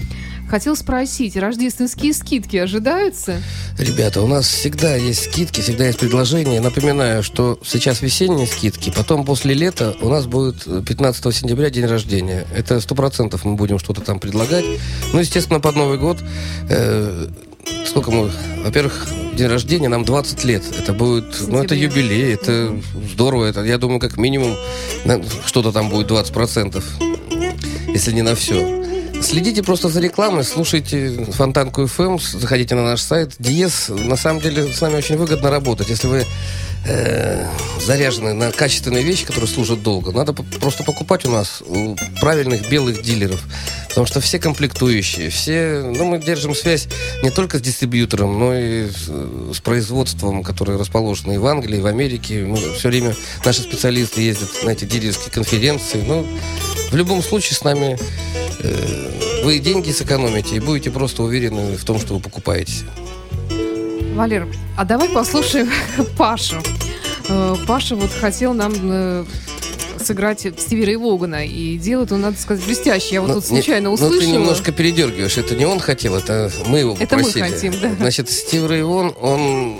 Хотел 0.53 0.75
спросить, 0.75 1.35
рождественские 1.35 2.13
скидки 2.13 2.57
ожидаются? 2.57 3.41
Ребята, 3.79 4.21
у 4.21 4.27
нас 4.27 4.45
всегда 4.45 4.95
есть 4.95 5.23
скидки, 5.23 5.61
всегда 5.61 5.87
есть 5.87 5.97
предложения. 5.97 6.61
Напоминаю, 6.61 7.23
что 7.23 7.57
сейчас 7.65 8.03
весенние 8.03 8.45
скидки, 8.45 8.93
потом 8.95 9.25
после 9.25 9.55
лета 9.55 9.95
у 9.99 10.09
нас 10.09 10.27
будет 10.27 10.67
э, 10.67 10.83
15 10.87 11.35
сентября 11.35 11.71
день 11.71 11.85
рождения. 11.85 12.45
Это 12.55 12.79
сто 12.81 12.93
процентов 12.93 13.45
мы 13.45 13.55
будем 13.55 13.79
что-то 13.79 14.01
там 14.01 14.19
предлагать. 14.19 14.63
Ну, 15.11 15.17
естественно, 15.17 15.59
под 15.59 15.75
Новый 15.75 15.97
год. 15.97 16.19
э, 16.69 17.29
сколько 17.87 18.11
мы... 18.11 18.29
Во-первых, 18.63 19.07
день 19.33 19.47
рождения 19.47 19.89
нам 19.89 20.05
20 20.05 20.43
лет. 20.43 20.63
Это 20.77 20.93
будет... 20.93 21.33
Ну, 21.47 21.63
это 21.63 21.73
юбилей, 21.73 22.31
это 22.31 22.79
здорово. 23.11 23.45
Это, 23.45 23.63
я 23.63 23.79
думаю, 23.79 23.99
как 23.99 24.17
минимум 24.17 24.55
что-то 25.47 25.71
там 25.71 25.89
будет 25.89 26.05
20 26.05 26.31
процентов. 26.31 26.85
Если 27.87 28.11
не 28.11 28.21
на 28.21 28.35
все. 28.35 28.82
Следите 29.23 29.63
просто 29.63 29.87
за 29.87 30.01
рекламой, 30.01 30.43
слушайте 30.43 31.25
Фонтанку 31.31 31.83
FM, 31.83 32.19
заходите 32.39 32.75
на 32.75 32.83
наш 32.83 33.01
сайт. 33.01 33.31
Диез, 33.39 33.87
на 33.89 34.17
самом 34.17 34.41
деле, 34.41 34.67
с 34.67 34.81
нами 34.81 34.95
очень 34.95 35.15
выгодно 35.15 35.49
работать. 35.49 35.89
Если 35.89 36.07
вы 36.07 36.25
э, 36.85 37.47
заряжены 37.79 38.33
на 38.33 38.51
качественные 38.51 39.03
вещи, 39.03 39.25
которые 39.25 39.49
служат 39.49 39.83
долго, 39.83 40.11
надо 40.11 40.33
просто 40.33 40.83
покупать 40.83 41.25
у 41.25 41.31
нас 41.31 41.61
у 41.65 41.95
правильных 42.19 42.69
белых 42.69 43.01
дилеров. 43.01 43.41
Потому 43.89 44.07
что 44.07 44.21
все 44.21 44.39
комплектующие, 44.39 45.29
все... 45.29 45.83
Ну, 45.83 46.05
мы 46.05 46.19
держим 46.19 46.55
связь 46.55 46.87
не 47.21 47.29
только 47.29 47.59
с 47.59 47.61
дистрибьютором, 47.61 48.39
но 48.39 48.57
и 48.57 48.89
с, 48.89 49.55
с 49.55 49.59
производством, 49.61 50.43
которое 50.43 50.77
расположено 50.79 51.33
и 51.33 51.37
в 51.37 51.45
Англии, 51.45 51.77
и 51.77 51.81
в 51.81 51.85
Америке. 51.85 52.43
Мы 52.43 52.57
все 52.73 52.89
время 52.89 53.15
наши 53.45 53.61
специалисты 53.61 54.21
ездят 54.21 54.49
на 54.63 54.71
эти 54.71 54.85
дилерские 54.85 55.31
конференции. 55.31 56.03
Ну, 56.07 56.25
в 56.91 56.95
любом 56.95 57.21
случае 57.21 57.55
с 57.55 57.63
нами 57.63 57.99
э, 58.63 59.43
вы 59.43 59.59
деньги 59.59 59.91
сэкономите 59.91 60.55
и 60.55 60.59
будете 60.59 60.89
просто 60.89 61.21
уверены 61.21 61.77
в 61.77 61.85
том, 61.85 61.99
что 61.99 62.15
вы 62.15 62.19
покупаете. 62.19 62.73
Валер, 64.13 64.47
а 64.77 64.85
давай 64.85 65.09
послушаем 65.09 65.69
Пашу. 66.17 66.57
Э, 67.29 67.55
Паша 67.67 67.95
вот 67.95 68.11
хотел 68.11 68.53
нам 68.53 68.73
э, 68.83 69.25
сыграть 70.03 70.41
Стиви 70.59 70.85
Рэй 70.85 70.95
Вогана. 70.97 71.45
И 71.45 71.77
делает 71.77 72.11
он, 72.11 72.21
надо 72.21 72.37
сказать, 72.39 72.63
блестяще. 72.65 73.15
Я 73.15 73.21
вот 73.21 73.27
Ну, 73.29 73.33
тут 73.35 73.43
не- 73.51 73.57
случайно 73.57 73.89
ну, 73.89 73.95
услышала. 73.95 74.19
ты 74.21 74.27
немножко 74.27 74.71
передергиваешь. 74.71 75.37
Это 75.37 75.55
не 75.55 75.65
он 75.65 75.79
хотел, 75.79 76.15
это 76.15 76.51
мы 76.67 76.79
его 76.79 76.95
Это 76.99 77.15
мы 77.17 77.23
попросили. 77.23 77.43
хотим, 77.43 77.73
да. 77.81 77.91
Значит, 77.99 78.29
Стив 78.29 78.67
Рэй 78.67 78.83
Вон, 78.83 79.13
он... 79.19 79.79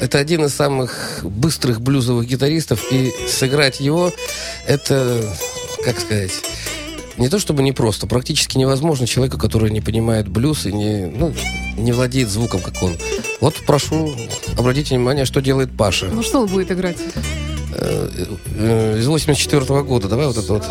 Это 0.00 0.18
один 0.18 0.46
из 0.46 0.54
самых 0.54 1.20
быстрых 1.22 1.82
блюзовых 1.82 2.26
гитаристов, 2.26 2.80
и 2.90 3.12
сыграть 3.28 3.80
его, 3.80 4.10
это, 4.66 5.22
как 5.84 6.00
сказать, 6.00 6.32
не 7.16 7.28
то 7.28 7.38
чтобы 7.38 7.62
непросто, 7.62 8.06
практически 8.06 8.58
невозможно 8.58 9.06
человеку, 9.06 9.38
который 9.38 9.70
не 9.70 9.80
понимает 9.80 10.28
блюз 10.28 10.66
и 10.66 10.72
не, 10.72 11.06
ну, 11.06 11.32
не 11.76 11.92
владеет 11.92 12.28
звуком, 12.28 12.60
как 12.60 12.82
он. 12.82 12.96
Вот 13.40 13.54
прошу, 13.66 14.14
обратите 14.58 14.94
внимание, 14.94 15.24
что 15.24 15.40
делает 15.40 15.76
Паша. 15.76 16.06
Ну 16.06 16.22
что 16.22 16.40
он 16.40 16.46
будет 16.46 16.70
играть? 16.70 16.96
Э, 17.72 18.26
э, 18.56 18.98
из 18.98 19.06
84 19.06 19.82
года. 19.82 20.08
Давай 20.08 20.26
вот 20.26 20.36
это 20.36 20.52
вот. 20.52 20.64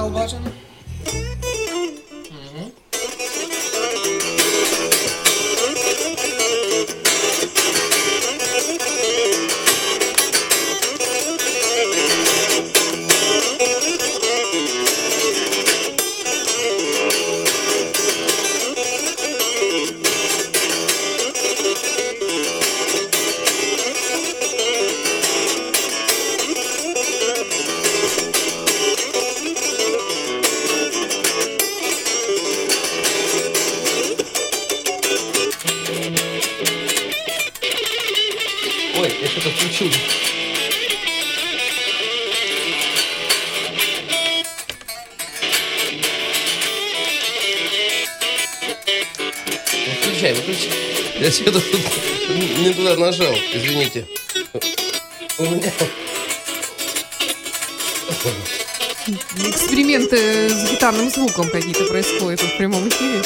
Звуком 61.10 61.50
какие-то 61.50 61.86
происходят 61.86 62.41
в 62.41 62.58
прямом 62.58 62.88
эфире. 62.88 63.22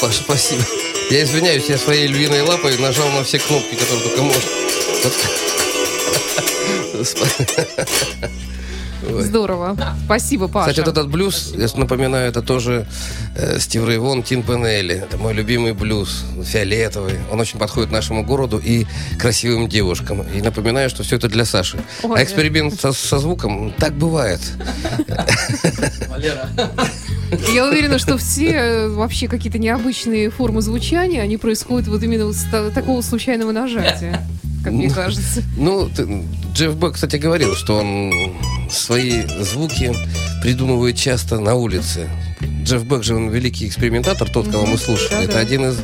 Паша, 0.00 0.22
спасибо. 0.22 0.62
Я 1.10 1.22
извиняюсь, 1.22 1.66
я 1.66 1.78
своей 1.78 2.06
львиной 2.06 2.42
лапой 2.42 2.76
нажал 2.78 3.08
на 3.10 3.22
все 3.24 3.38
кнопки, 3.38 3.74
которые 3.74 4.08
только 4.08 4.22
можно. 4.22 4.50
Здорово. 9.32 9.74
Спасибо, 10.04 10.46
Паша. 10.46 10.70
Кстати, 10.72 10.86
этот 10.90 11.08
блюз, 11.08 11.54
я 11.56 11.66
напоминаю, 11.74 12.28
это 12.28 12.42
тоже 12.42 12.86
э, 13.34 13.58
Стив 13.60 13.86
Рэй 13.86 13.96
Вон, 13.96 14.22
Тин 14.22 14.42
Пенелли. 14.42 14.96
Это 14.96 15.16
мой 15.16 15.32
любимый 15.32 15.72
блюз, 15.72 16.26
фиолетовый. 16.44 17.14
Он 17.32 17.40
очень 17.40 17.58
подходит 17.58 17.90
нашему 17.90 18.24
городу 18.26 18.60
и 18.62 18.84
красивым 19.18 19.70
девушкам. 19.70 20.20
И 20.20 20.42
напоминаю, 20.42 20.90
что 20.90 21.02
все 21.02 21.16
это 21.16 21.30
для 21.30 21.46
Саши. 21.46 21.78
Ой. 22.02 22.20
А 22.20 22.22
эксперимент 22.22 22.78
со, 22.78 22.92
со 22.92 23.18
звуком, 23.18 23.72
так 23.78 23.94
бывает. 23.94 24.40
Я 27.54 27.66
уверена, 27.66 27.98
что 27.98 28.18
все 28.18 28.50
э, 28.50 28.88
вообще 28.88 29.28
какие-то 29.28 29.58
необычные 29.58 30.28
формы 30.28 30.60
звучания, 30.60 31.22
они 31.22 31.38
происходят 31.38 31.88
вот 31.88 32.02
именно 32.02 32.26
вот 32.26 32.36
с 32.36 32.44
та- 32.50 32.68
такого 32.68 33.00
случайного 33.00 33.52
нажатия, 33.52 34.22
как 34.62 34.74
мне 34.74 34.90
кажется. 34.90 35.42
Ну, 35.56 35.88
ты- 35.88 36.22
Джефф 36.52 36.74
Бек, 36.74 36.92
кстати, 36.96 37.16
говорил, 37.16 37.54
что 37.54 37.78
он 37.78 38.12
свои 38.72 39.22
звуки 39.40 39.94
придумывает 40.42 40.96
часто 40.96 41.38
на 41.40 41.54
улице. 41.54 42.08
Джефф 42.64 42.84
Бек 42.84 43.02
же 43.04 43.14
он 43.16 43.28
великий 43.30 43.66
экспериментатор, 43.68 44.28
тот, 44.30 44.48
кого 44.48 44.66
мы 44.66 44.78
слушали. 44.78 45.24
Это 45.24 45.38
один 45.38 45.64
из 45.66 45.76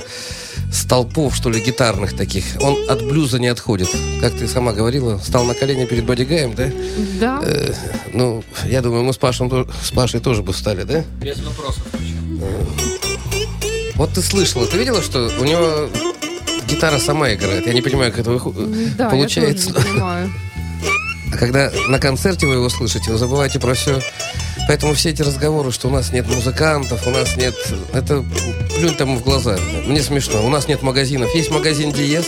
столпов, 0.72 1.35
что 1.35 1.51
ли, 1.51 1.61
гитарных 1.61 2.16
таких. 2.16 2.44
Он 2.61 2.77
от 2.90 3.03
блюза 3.05 3.38
не 3.38 3.48
отходит. 3.48 3.88
Как 4.20 4.35
ты 4.35 4.46
сама 4.48 4.72
говорила, 4.72 5.18
стал 5.18 5.44
на 5.44 5.55
колени 5.55 5.87
перед 5.87 6.05
бодигаем, 6.05 6.55
да? 6.55 6.70
Да. 7.20 7.40
Э, 7.44 7.72
ну, 8.12 8.44
я 8.66 8.83
думаю, 8.83 9.05
мы 9.05 9.12
с, 9.12 9.18
Пашем, 9.18 9.66
с 9.83 9.90
Пашей 9.90 10.20
тоже 10.20 10.42
бы 10.42 10.53
встали, 10.53 10.83
да? 10.83 11.05
Без 11.20 11.38
вопросов. 11.40 11.85
Вот 13.94 14.11
ты 14.12 14.22
слышала, 14.22 14.66
ты 14.66 14.77
видела, 14.79 15.03
что 15.03 15.31
у 15.40 15.44
него 15.44 15.88
гитара 16.68 16.98
сама 16.98 17.33
играет? 17.35 17.66
Я 17.66 17.72
не 17.72 17.83
понимаю, 17.83 18.12
как 18.12 18.20
это 18.20 18.31
выху- 18.31 18.55
Да, 18.96 19.09
получается. 19.11 19.68
я 19.68 19.74
тоже 19.74 19.87
не 19.88 19.92
понимаю. 19.94 20.33
А 21.32 21.36
когда 21.36 21.70
на 21.88 21.98
концерте 21.98 22.46
вы 22.46 22.54
его 22.54 22.68
слышите, 22.68 23.10
вы 23.10 23.18
забываете 23.18 23.60
про 23.60 23.74
все. 23.74 24.00
Поэтому 24.66 24.94
все 24.94 25.10
эти 25.10 25.22
разговоры, 25.22 25.72
что 25.72 25.88
у 25.88 25.90
нас 25.90 26.12
нет 26.12 26.26
музыкантов, 26.26 27.06
у 27.06 27.10
нас 27.10 27.36
нет... 27.36 27.54
Это 27.92 28.24
плюнь 28.76 28.94
тому 28.94 29.16
в 29.16 29.22
глаза. 29.22 29.58
Мне 29.86 30.02
смешно. 30.02 30.44
У 30.44 30.50
нас 30.50 30.68
нет 30.68 30.82
магазинов. 30.82 31.34
Есть 31.34 31.50
магазин 31.50 31.90
Диез, 31.90 32.26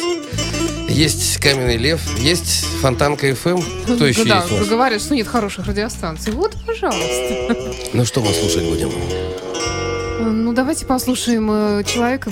есть 0.88 1.38
Каменный 1.38 1.76
Лев, 1.76 2.00
есть 2.18 2.64
Фонтанка 2.80 3.34
ФМ. 3.34 3.60
Кто 3.84 4.06
еще 4.06 4.24
да, 4.24 4.40
есть 4.40 4.50
нас? 4.50 4.68
говорят, 4.68 5.00
что 5.00 5.14
нет 5.14 5.26
хороших 5.26 5.66
радиостанций. 5.66 6.32
Вот, 6.32 6.56
пожалуйста. 6.66 7.56
Ну 7.92 8.04
что 8.04 8.20
мы 8.20 8.32
слушать 8.32 8.64
будем? 8.64 8.90
Ну, 10.20 10.52
давайте 10.52 10.86
послушаем 10.86 11.48
э, 11.50 11.84
человека, 11.84 12.30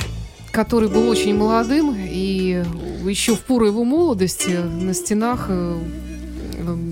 который 0.50 0.88
был 0.88 1.08
очень 1.08 1.34
молодым, 1.34 1.96
и 1.96 2.62
еще 3.04 3.36
в 3.36 3.40
пору 3.40 3.66
его 3.66 3.84
молодости 3.84 4.50
на 4.50 4.92
стенах 4.92 5.46
э, 5.48 5.78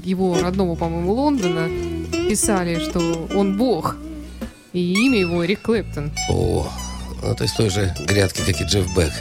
его 0.05 0.39
родного, 0.41 0.75
по-моему, 0.75 1.13
Лондона 1.13 1.69
писали, 2.29 2.79
что 2.79 3.29
он 3.35 3.57
бог. 3.57 3.97
И 4.73 4.93
имя 5.07 5.21
его 5.21 5.45
Эрик 5.45 5.63
Клэптон. 5.63 6.13
О, 6.29 6.69
Ну, 7.23 7.35
то 7.35 7.43
есть 7.43 7.57
той 7.57 7.71
же 7.71 7.95
грядки, 8.07 8.43
как 8.47 8.61
и 8.61 8.65
Джефф 8.65 8.95
Бек. 8.95 9.13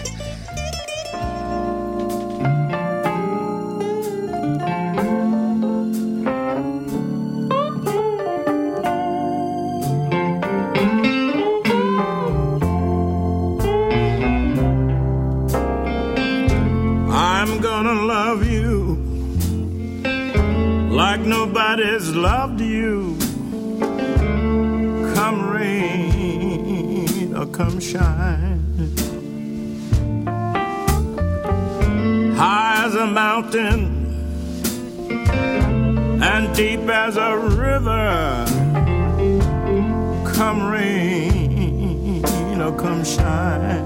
I'm 17.08 17.62
gonna 17.62 17.94
love 17.94 18.46
you 18.46 19.15
like 20.96 21.20
nobody's 21.20 22.16
loved 22.16 22.62
you. 22.62 23.18
Come 25.14 25.50
rain 25.50 27.36
or 27.36 27.46
come 27.48 27.82
shine. 27.82 28.62
High 32.38 32.86
as 32.86 32.96
a 32.96 33.08
mountain 33.08 34.06
and 36.24 36.56
deep 36.56 36.88
as 36.88 37.18
a 37.18 37.38
river. 37.38 38.46
Come 40.34 40.64
rain 40.72 42.24
or 42.62 42.72
come 42.78 43.04
shine. 43.04 43.84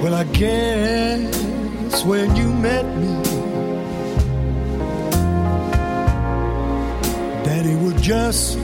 Well, 0.00 0.14
I 0.14 0.22
guess 0.32 1.37
when 2.04 2.36
you 2.36 2.52
met 2.52 2.84
me, 2.96 3.14
that 7.44 7.66
it 7.66 7.78
was 7.82 7.94
just 8.00 8.58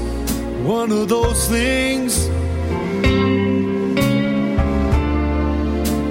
one 0.63 0.91
of 0.93 1.09
those 1.09 1.49
things. 1.49 2.29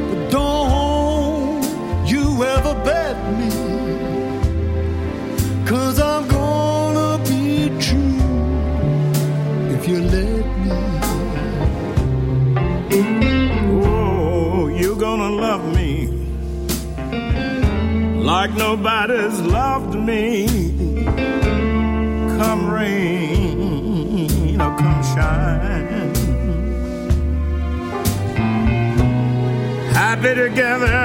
But 0.10 0.30
don't 0.30 1.63
you 2.08 2.43
ever 2.43 2.73
bet 2.84 3.15
me, 3.39 3.49
cause 5.65 5.99
I'm 5.99 6.28
gonna 6.28 7.23
be 7.23 7.69
true 7.80 8.19
if 9.76 9.88
you 9.88 9.99
let 10.02 10.45
me. 10.63 10.71
Oh, 13.86 14.67
you're 14.67 14.97
gonna 14.97 15.30
love 15.30 15.62
me 15.62 15.62
like 18.34 18.54
nobody's 18.56 19.39
loved 19.41 19.93
me. 19.93 20.48
Come 22.39 22.63
rain 22.78 24.60
or 24.60 24.76
come 24.76 25.04
shine. 25.13 26.15
Happy 29.93 30.34
together, 30.34 30.98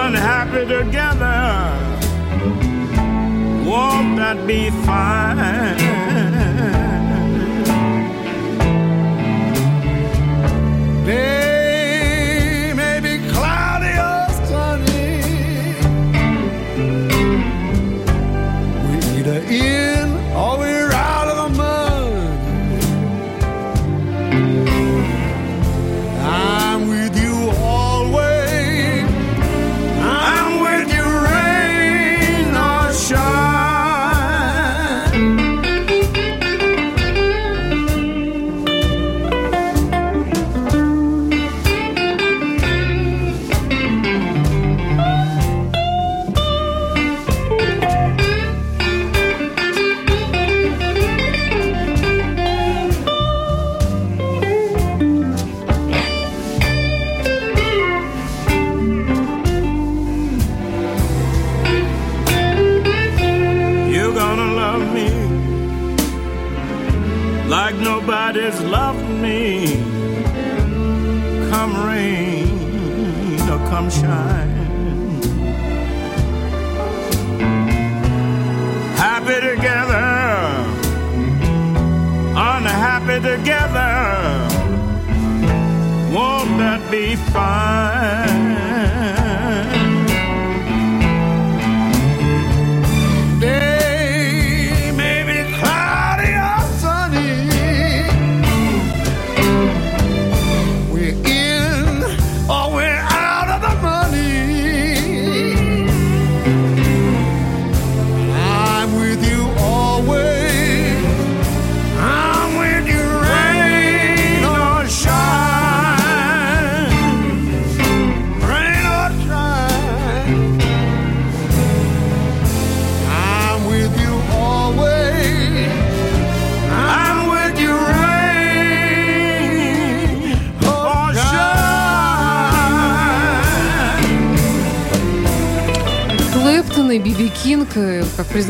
unhappy 0.00 0.62
together. 0.78 1.38
Won't 3.68 4.16
that 4.16 4.38
be 4.46 4.70
fine? 4.86 5.76
Day 11.04 11.39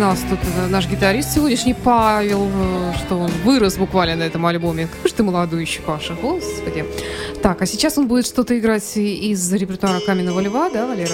признался 0.01 0.27
тут 0.31 0.39
э, 0.57 0.67
наш 0.69 0.89
гитарист 0.89 1.35
сегодняшний 1.35 1.75
Павел, 1.75 2.49
э, 2.51 2.93
что 3.05 3.19
он 3.19 3.31
вырос 3.45 3.77
буквально 3.77 4.17
на 4.17 4.23
этом 4.23 4.47
альбоме. 4.47 4.87
Какой 4.87 5.11
же 5.11 5.15
ты 5.15 5.23
молодой 5.23 5.61
еще, 5.61 5.83
Паша, 5.83 6.15
господи. 6.15 6.87
Так, 7.43 7.61
а 7.61 7.67
сейчас 7.67 7.99
он 7.99 8.09
будет 8.09 8.25
что-то 8.25 8.59
играть 8.59 8.97
из 8.97 9.53
репертуара 9.53 10.01
«Каменного 10.01 10.41
льва», 10.41 10.71
да, 10.71 10.87
Валера? 10.87 11.13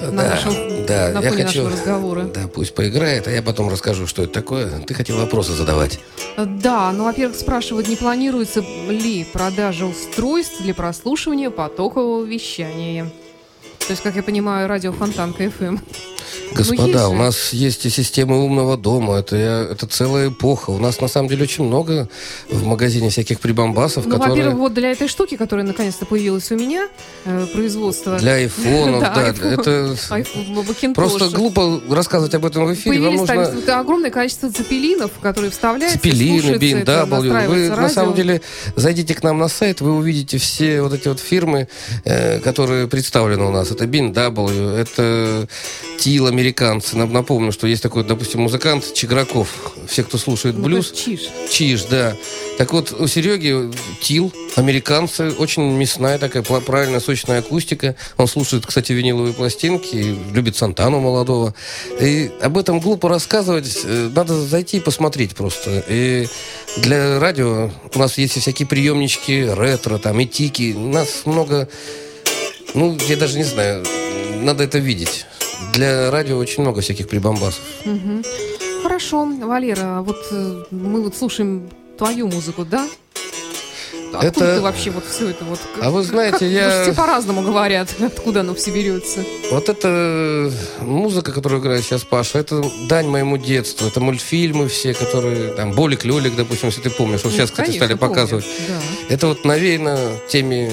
На 0.00 0.10
да, 0.10 0.30
нашем- 0.30 0.86
да, 0.86 1.12
на 1.12 1.20
я 1.20 1.30
хочу, 1.30 1.68
разговора. 1.68 2.22
Да, 2.22 2.48
пусть 2.52 2.74
поиграет, 2.74 3.28
а 3.28 3.30
я 3.30 3.42
потом 3.42 3.68
расскажу, 3.68 4.08
что 4.08 4.24
это 4.24 4.32
такое. 4.32 4.70
Ты 4.80 4.92
хотел 4.92 5.18
вопросы 5.18 5.52
задавать. 5.52 6.00
Да, 6.36 6.90
ну, 6.90 7.04
во-первых, 7.04 7.38
спрашивают, 7.38 7.86
не 7.86 7.94
планируется 7.94 8.60
ли 8.88 9.24
продажа 9.32 9.86
устройств 9.86 10.60
для 10.62 10.74
прослушивания 10.74 11.50
потокового 11.50 12.24
вещания. 12.24 13.04
То 13.78 13.92
есть, 13.92 14.02
как 14.02 14.16
я 14.16 14.24
понимаю, 14.24 14.66
радио 14.66 14.90
Фонтанка 14.90 15.48
ФМ. 15.48 15.78
Господа, 16.54 16.86
есть 16.98 17.04
у 17.08 17.14
нас 17.14 17.52
есть 17.52 17.86
и 17.86 17.90
системы 17.90 18.44
умного 18.44 18.76
дома. 18.76 19.18
Это, 19.18 19.36
я- 19.36 19.66
это 19.70 19.86
целая 19.86 20.28
эпоха. 20.28 20.70
У 20.70 20.78
нас 20.78 21.00
на 21.00 21.08
самом 21.08 21.28
деле 21.28 21.42
очень 21.44 21.64
много 21.64 22.08
в 22.50 22.64
магазине 22.64 23.10
всяких 23.10 23.40
прибамбасов, 23.40 24.06
Ну, 24.06 24.12
которые 24.12 24.30
во-первых, 24.30 24.58
вот 24.58 24.74
для 24.74 24.92
этой 24.92 25.08
штуки, 25.08 25.36
которая 25.36 25.66
наконец-то 25.66 26.06
появилась 26.06 26.50
у 26.52 26.56
меня, 26.56 26.88
э, 27.24 27.46
производство... 27.52 28.18
для 28.18 28.34
айфонов, 28.34 29.00
да, 29.14 29.28
это 29.28 29.96
Макинтоша. 30.48 30.94
просто 30.94 31.28
глупо 31.36 31.80
рассказывать 31.90 32.34
об 32.34 32.44
этом 32.46 32.66
в 32.66 32.74
эфире. 32.74 33.00
Вам 33.00 33.16
нужно 33.16 33.80
огромное 33.80 34.10
количество 34.10 34.50
цепелинов, 34.50 35.10
которые 35.20 35.50
вставляются, 35.50 35.98
Цепелины, 35.98 36.52
это, 36.52 37.06
BMW. 37.08 37.48
Вы 37.48 37.70
на 37.70 37.88
самом 37.88 38.14
деле 38.14 38.40
зайдите 38.76 39.14
к 39.14 39.22
нам 39.22 39.38
на 39.38 39.48
сайт, 39.48 39.80
вы 39.80 39.92
увидите 39.94 40.38
все 40.38 40.82
вот 40.82 40.92
эти 40.92 41.08
вот 41.08 41.20
фирмы, 41.20 41.68
э, 42.04 42.40
которые 42.40 42.88
представлены 42.88 43.44
у 43.44 43.50
нас. 43.50 43.70
Это 43.70 43.84
BMW, 43.84 44.76
это 44.76 45.48
Тила 45.98 46.30
американцы. 46.36 46.96
Нап- 46.96 47.10
Напомню, 47.12 47.50
что 47.50 47.66
есть 47.66 47.82
такой, 47.82 48.04
допустим, 48.04 48.42
музыкант 48.42 48.92
Чиграков. 48.92 49.48
Все, 49.88 50.02
кто 50.04 50.18
слушает 50.18 50.56
Ну, 50.56 50.64
блюз. 50.64 50.90
есть 50.90 51.04
Чиж. 51.04 51.20
Чиж, 51.50 51.82
да. 51.84 52.14
Так 52.58 52.72
вот, 52.72 52.92
у 52.92 53.06
Сереги 53.06 53.70
Тил, 54.02 54.32
американцы, 54.56 55.30
очень 55.30 55.62
мясная 55.76 56.18
такая, 56.18 56.42
правильная, 56.42 57.00
сочная 57.00 57.38
акустика. 57.38 57.96
Он 58.18 58.26
слушает, 58.28 58.66
кстати, 58.66 58.92
виниловые 58.92 59.32
пластинки, 59.32 60.16
любит 60.32 60.56
Сантану 60.56 61.00
молодого. 61.00 61.54
И 62.00 62.30
об 62.42 62.58
этом 62.58 62.80
глупо 62.80 63.08
рассказывать, 63.08 63.78
э, 63.84 64.10
надо 64.14 64.38
зайти 64.40 64.76
и 64.76 64.80
посмотреть 64.80 65.34
просто. 65.34 65.82
И 65.88 66.26
для 66.78 67.18
радио 67.18 67.70
у 67.94 67.98
нас 67.98 68.18
есть 68.18 68.38
всякие 68.38 68.68
приемнички, 68.68 69.48
ретро, 69.56 69.96
там, 69.98 70.20
и 70.20 70.26
тики. 70.26 70.74
У 70.76 70.88
нас 70.88 71.22
много, 71.24 71.68
ну, 72.74 72.96
я 73.08 73.16
даже 73.16 73.38
не 73.38 73.44
знаю, 73.44 73.84
надо 74.42 74.64
это 74.64 74.78
видеть. 74.78 75.24
Для 75.72 76.10
радио 76.10 76.36
очень 76.38 76.62
много 76.62 76.80
всяких 76.80 77.08
прибамбасов. 77.08 77.60
Хорошо, 78.82 79.24
Валера, 79.24 80.00
вот 80.02 80.16
э, 80.30 80.64
мы 80.70 81.02
вот 81.02 81.16
слушаем 81.16 81.68
твою 81.98 82.28
музыку, 82.28 82.64
да? 82.64 82.86
Откуда 84.14 84.26
Это- 84.28 84.56
ты 84.56 84.60
вообще 84.62 84.90
вот 84.90 85.04
все 85.04 85.28
это 85.30 85.44
вот? 85.44 85.58
А 85.82 85.90
вы 85.90 86.02
знаете, 86.02 86.38
как- 86.38 86.48
я- 86.48 86.70
что 86.70 86.82
Все 86.84 86.94
по-разному 86.94 87.42
говорят, 87.42 87.88
откуда 88.00 88.40
оно 88.40 88.54
все 88.54 88.70
берется. 88.70 89.24
Вот 89.50 89.68
эта 89.68 90.50
музыка, 90.80 91.32
которую 91.32 91.60
играет 91.60 91.84
сейчас 91.84 92.04
Паша, 92.04 92.38
это 92.38 92.64
дань 92.88 93.08
моему 93.08 93.36
детству. 93.36 93.86
Это 93.86 94.00
мультфильмы 94.00 94.68
все, 94.68 94.94
которые... 94.94 95.52
Там, 95.54 95.72
Болик, 95.72 96.04
Лёлик, 96.04 96.34
допустим, 96.36 96.68
если 96.68 96.80
ты 96.82 96.90
помнишь. 96.90 97.24
Вот 97.24 97.32
Ну, 97.32 97.36
сейчас, 97.38 97.50
кстати, 97.50 97.66
конечно, 97.66 97.86
стали 97.86 97.98
помню. 97.98 98.14
показывать. 98.14 98.46
Да. 98.68 99.14
Это 99.14 99.26
вот 99.26 99.44
навеяно 99.44 99.98
теми 100.28 100.72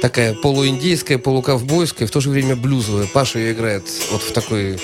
такая 0.00 0.34
полуиндийская, 0.34 1.18
полуковбойская, 1.18 2.06
в 2.06 2.10
то 2.10 2.20
же 2.20 2.30
время 2.30 2.56
блюзовая. 2.56 3.06
Паша 3.06 3.38
ее 3.38 3.52
играет 3.52 3.84
вот 4.10 4.22
в 4.22 4.32
такой 4.32 4.78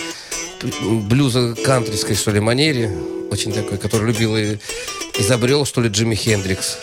блюзо-кантрийской, 0.63 2.17
что 2.17 2.31
ли, 2.31 2.41
манере. 2.41 2.97
Очень 3.31 3.53
такой, 3.53 3.79
который 3.79 4.07
любил 4.07 4.37
и 4.37 4.57
изобрел, 5.19 5.65
что 5.65 5.81
ли, 5.81 5.89
Джимми 5.89 6.15
Хендрикс. 6.15 6.79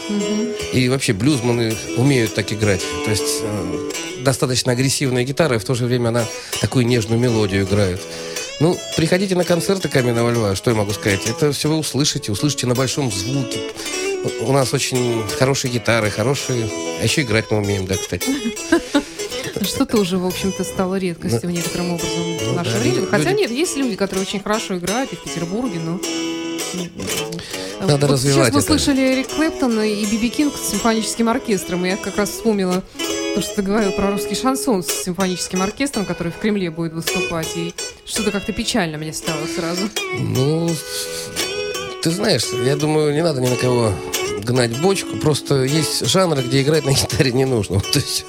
И 0.74 0.90
вообще 0.90 1.14
блюзманы 1.14 1.76
умеют 1.98 2.36
так 2.36 2.52
играть. 2.52 2.82
То 3.06 3.12
есть 3.12 3.42
э, 3.42 3.92
достаточно 4.24 4.74
агрессивная 4.74 5.24
гитара, 5.24 5.56
и 5.56 5.60
в 5.60 5.64
то 5.64 5.74
же 5.74 5.86
время 5.86 6.10
она 6.10 6.26
такую 6.60 6.86
нежную 6.86 7.20
мелодию 7.20 7.64
играет. 7.64 8.02
Ну, 8.60 8.78
приходите 8.98 9.36
на 9.36 9.44
концерты 9.44 9.90
Каменного 9.90 10.32
Льва, 10.32 10.56
что 10.56 10.72
я 10.72 10.78
могу 10.78 10.92
сказать? 10.94 11.22
Это 11.26 11.52
все 11.52 11.70
вы 11.70 11.78
услышите, 11.78 12.32
услышите 12.32 12.68
на 12.68 12.76
большом 12.76 13.12
звуке. 13.12 13.60
У 14.42 14.52
нас 14.54 14.74
очень 14.74 15.24
хорошие 15.38 15.72
гитары, 15.72 16.10
хорошие... 16.10 16.70
А 17.00 17.04
еще 17.04 17.22
играть 17.22 17.52
мы 17.52 17.58
умеем, 17.58 17.86
да, 17.86 17.96
кстати. 17.96 18.30
Что 19.64 19.86
тоже, 19.86 20.18
в 20.18 20.26
общем-то, 20.26 20.64
стало 20.64 20.96
редкостью 20.96 21.50
некоторым 21.50 21.94
образом 21.94 22.38
в 22.38 22.44
Ну 22.48 22.54
наше 22.54 22.78
время. 22.78 22.96
люди- 22.96 23.08
Хотя 23.08 23.32
нет, 23.32 23.52
есть 23.52 23.76
люди, 23.78 23.96
которые 23.96 24.26
очень 24.26 24.42
хорошо 24.42 24.78
играют 24.78 25.12
и 25.14 25.16
в 25.16 25.24
Петербурге, 25.24 25.80
но... 25.80 26.00
Надо 27.82 28.08
вот 28.08 28.12
развивать 28.14 28.48
Сейчас 28.48 28.54
мы 28.54 28.60
это. 28.60 28.68
слышали 28.68 29.02
Эрик 29.14 29.28
Клэптона 29.28 29.82
и 29.82 30.06
Биби 30.06 30.30
Кинг 30.30 30.54
с 30.58 30.72
симфоническим 30.72 31.28
оркестром. 31.30 31.86
И 31.86 31.90
я 31.90 31.98
как 31.98 32.16
раз 32.18 32.30
вспомнила 32.30 32.82
то, 33.36 33.42
что 33.42 33.56
ты 33.56 33.62
говорил 33.62 33.92
про 33.92 34.12
русский 34.12 34.36
шансон 34.36 34.84
с 34.84 34.88
симфоническим 34.88 35.62
оркестром, 35.62 36.06
который 36.06 36.32
в 36.32 36.38
Кремле 36.38 36.72
будет 36.72 36.94
выступать. 36.94 37.50
И 37.56 37.74
что-то 38.06 38.32
как-то 38.32 38.54
печально 38.54 38.98
мне 38.98 39.12
стало 39.14 39.46
сразу. 39.56 39.90
Ну, 40.20 40.70
ты 42.04 42.12
знаешь, 42.12 42.44
я 42.66 42.76
думаю, 42.76 43.14
не 43.14 43.24
надо 43.24 43.40
ни 43.40 43.48
на 43.48 43.56
кого 43.56 43.94
гнать 44.44 44.78
бочку. 44.82 45.16
Просто 45.18 45.64
есть 45.64 46.06
жанры, 46.06 46.42
где 46.42 46.62
играть 46.62 46.86
на 46.86 46.92
гитаре 46.92 47.32
не 47.32 47.46
нужно. 47.46 47.80
То 47.94 48.00
есть, 48.00 48.26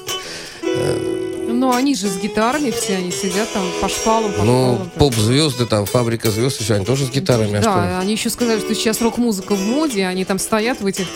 Но 1.49 1.75
они 1.75 1.97
же 1.97 2.07
с 2.07 2.17
гитарами 2.17 2.71
все, 2.71 2.97
они 2.97 3.11
сидят 3.11 3.53
там 3.53 3.65
по 3.81 3.89
шпалам, 3.89 4.33
по 4.33 4.45
ну, 4.45 4.87
поп-звезды, 4.97 5.67
там, 5.67 5.87
фабрика 5.87 6.31
звезд, 6.31 6.61
еще 6.61 6.75
они 6.75 6.85
тоже 6.85 7.07
с 7.07 7.11
гитарами. 7.11 7.59
а? 7.59 7.63
Да, 7.63 7.99
они 7.99 8.13
еще 8.13 8.31
сказали, 8.31 8.61
что 8.61 8.77
сейчас 8.77 9.01
рок-музыка 9.01 9.57
в 9.57 9.61
моде, 9.61 10.07
они 10.07 10.25
там 10.25 10.39
стоят 10.39 10.81
в 10.81 10.87
этих 10.87 11.07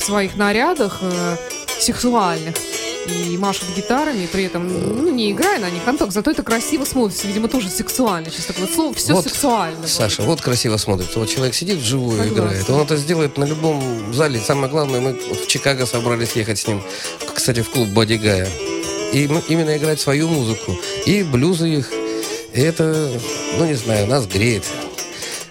своих 0.00 0.36
нарядах 0.36 0.98
э, 1.02 1.36
сексуальных 1.78 2.54
и 3.08 3.36
машут 3.36 3.64
гитарами, 3.76 4.26
при 4.26 4.44
этом, 4.44 4.68
ну, 4.68 5.10
не 5.10 5.32
играя 5.32 5.58
на 5.58 5.70
них, 5.70 5.86
Антон, 5.86 6.10
зато 6.10 6.30
это 6.30 6.42
красиво 6.42 6.84
смотрится, 6.84 7.26
видимо, 7.26 7.48
тоже 7.48 7.68
сексуально. 7.68 8.30
Сейчас 8.30 8.46
такое 8.46 8.66
слово, 8.66 8.94
все 8.94 9.14
Вот, 9.14 9.24
сексуально. 9.24 9.86
Саша, 9.86 10.22
вот 10.22 10.40
красиво 10.40 10.76
смотрится. 10.76 11.18
Вот 11.18 11.28
человек 11.28 11.54
сидит 11.54 11.78
вживую 11.78 12.18
Согласна. 12.18 12.34
играет. 12.34 12.70
Он 12.70 12.80
это 12.82 12.96
сделает 12.96 13.36
на 13.38 13.44
любом 13.44 14.12
зале. 14.12 14.40
Самое 14.40 14.70
главное, 14.70 15.00
мы 15.00 15.12
в 15.14 15.46
Чикаго 15.46 15.86
собрались 15.86 16.32
ехать 16.32 16.58
с 16.58 16.66
ним, 16.66 16.82
кстати, 17.34 17.62
в 17.62 17.70
клуб 17.70 17.88
Бодигая. 17.88 18.48
И 19.12 19.24
именно 19.48 19.76
играть 19.76 20.00
свою 20.00 20.28
музыку. 20.28 20.76
И 21.06 21.22
блюзы 21.22 21.68
их. 21.68 21.90
И 22.52 22.60
это, 22.60 23.10
ну 23.58 23.64
не 23.66 23.74
знаю, 23.74 24.06
нас 24.06 24.26
греет. 24.26 24.64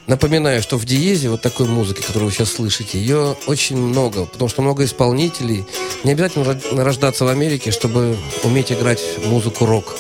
Напоминаю, 0.08 0.62
что 0.62 0.78
в 0.78 0.86
диезе 0.86 1.30
вот 1.30 1.42
такой 1.42 1.68
музыки, 1.68 2.02
которую 2.02 2.30
вы 2.30 2.34
сейчас 2.36 2.52
слышите, 2.54 2.98
ее 2.98 3.36
очень 3.46 3.76
много, 3.78 4.26
потому 4.26 4.48
что 4.50 4.62
много 4.62 4.86
исполнителей. 4.86 5.66
Не 6.06 6.12
обязательно 6.14 6.44
ро- 6.44 6.82
рождаться 6.84 7.26
в 7.26 7.28
Америке, 7.28 7.72
чтобы 7.72 8.18
уметь 8.44 8.72
играть 8.72 9.02
музыку 9.26 9.66
рок. 9.66 9.98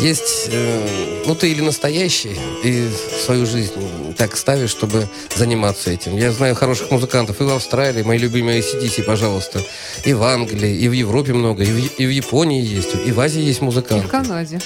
Есть, 0.00 0.48
э, 0.52 0.88
ну 1.26 1.34
ты 1.34 1.50
или 1.50 1.60
настоящий, 1.62 2.38
и 2.62 2.88
свою 3.24 3.44
жизнь 3.46 3.72
так 4.16 4.36
ставишь, 4.36 4.70
чтобы 4.70 5.08
заниматься 5.34 5.90
этим. 5.90 6.16
Я 6.16 6.30
знаю 6.30 6.54
хороших 6.54 6.92
музыкантов 6.92 7.40
и 7.40 7.44
в 7.44 7.50
Австралии, 7.50 8.02
мои 8.04 8.18
любимые 8.18 8.60
ACDC, 8.60 9.02
пожалуйста, 9.02 9.60
и 10.04 10.12
в 10.12 10.22
Англии, 10.22 10.76
и 10.76 10.86
в 10.88 10.92
Европе 10.92 11.32
много, 11.32 11.64
и 11.64 11.72
в, 11.72 11.78
и 12.00 12.06
в 12.06 12.10
Японии 12.10 12.62
есть, 12.64 12.90
и 13.04 13.10
в 13.10 13.18
Азии 13.18 13.42
есть 13.42 13.60
И 13.60 13.64
музыканты. 13.64 14.06
в 14.06 14.10
Канаде. 14.10 14.60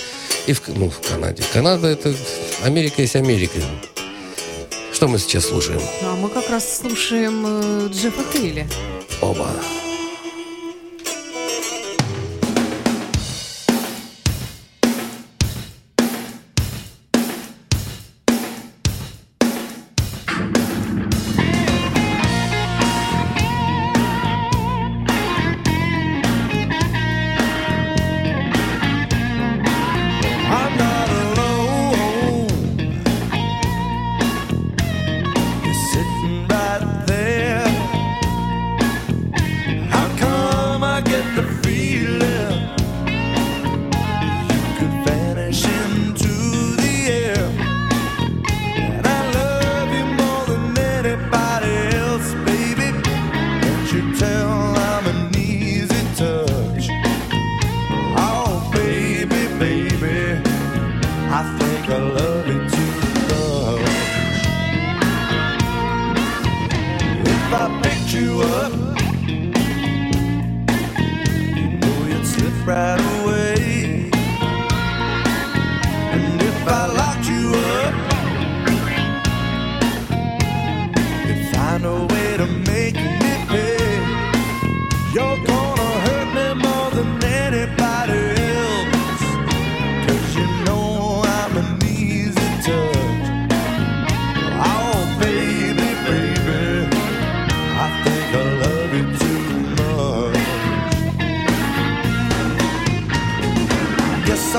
И 0.47 0.53
в, 0.53 0.61
ну, 0.69 0.91
в 0.91 1.01
Канаде. 1.09 1.43
Канада 1.55 1.87
это 1.89 2.15
Америка 2.65 3.01
есть 3.01 3.17
Америка. 3.17 3.59
Что 5.03 5.09
мы 5.09 5.19
сейчас 5.19 5.47
слушаем? 5.47 5.81
А 6.05 6.15
мы 6.15 6.29
как 6.29 6.49
раз 6.49 6.79
слушаем 6.79 7.45
э, 7.45 7.89
Джеффа 7.89 8.23
Хейли. 8.33 8.69
Оба. 9.21 9.49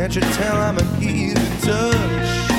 Can't 0.00 0.14
you 0.14 0.22
tell 0.22 0.56
I'm 0.56 0.78
an 0.78 1.02
easy 1.02 1.34
touch? 1.60 2.49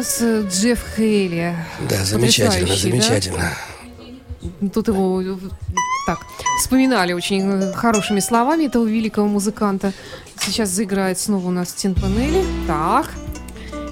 Нас 0.00 0.18
э, 0.22 0.46
Джефф 0.50 0.80
Хейли. 0.96 1.54
Да, 1.86 2.02
замечательно, 2.04 2.66
Потрясающий, 2.66 2.90
да? 2.90 2.90
замечательно. 2.90 3.52
Тут 4.72 4.88
его 4.88 5.20
э, 5.20 5.36
так 6.06 6.20
вспоминали 6.58 7.12
очень 7.12 7.42
э, 7.42 7.72
хорошими 7.74 8.20
словами 8.20 8.64
этого 8.64 8.86
великого 8.86 9.28
музыканта. 9.28 9.92
Сейчас 10.40 10.70
заиграет 10.70 11.18
снова 11.18 11.48
у 11.48 11.50
нас 11.50 11.74
Тинпанели. 11.74 12.42
Так. 12.66 13.10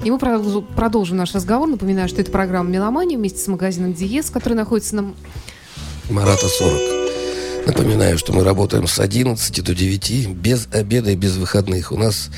И 0.03 0.11
мы 0.11 0.19
продолжим 0.19 1.19
наш 1.19 1.35
разговор. 1.35 1.69
Напоминаю, 1.69 2.09
что 2.09 2.23
это 2.23 2.31
программа 2.31 2.71
«Меломания» 2.71 3.19
вместе 3.19 3.41
с 3.41 3.47
магазином 3.47 3.93
«Диез», 3.93 4.31
который 4.31 4.55
находится 4.55 4.97
на... 4.97 5.15
Марата 6.09 6.49
40. 6.49 7.67
Напоминаю, 7.67 8.17
что 8.17 8.33
мы 8.33 8.45
работаем 8.45 8.87
с 8.87 8.99
11 8.99 9.63
до 9.63 9.75
9, 9.75 10.29
без 10.31 10.69
обеда 10.73 11.11
и 11.11 11.17
без 11.17 11.37
выходных. 11.37 11.93
У 11.93 11.99
нас 11.99 12.31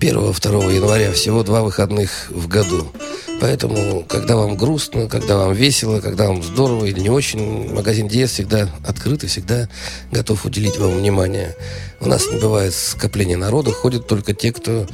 1-2 0.00 0.76
января 0.76 1.12
всего 1.12 1.42
два 1.42 1.62
выходных 1.62 2.30
в 2.30 2.48
году. 2.48 2.90
Поэтому, 3.38 4.02
когда 4.08 4.34
вам 4.34 4.56
грустно, 4.56 5.08
когда 5.08 5.36
вам 5.36 5.52
весело, 5.52 6.00
когда 6.00 6.28
вам 6.28 6.42
здорово 6.42 6.86
или 6.86 7.00
не 7.00 7.10
очень, 7.10 7.70
магазин 7.72 8.08
Диез 8.08 8.30
всегда 8.30 8.70
открыт 8.86 9.24
и 9.24 9.26
всегда 9.26 9.68
готов 10.10 10.46
уделить 10.46 10.78
вам 10.78 10.96
внимание. 10.96 11.54
У 12.00 12.06
нас 12.06 12.30
не 12.30 12.40
бывает 12.40 12.74
скопления 12.74 13.36
народа, 13.36 13.72
ходят 13.72 14.06
только 14.06 14.32
те, 14.32 14.52
кто 14.52 14.86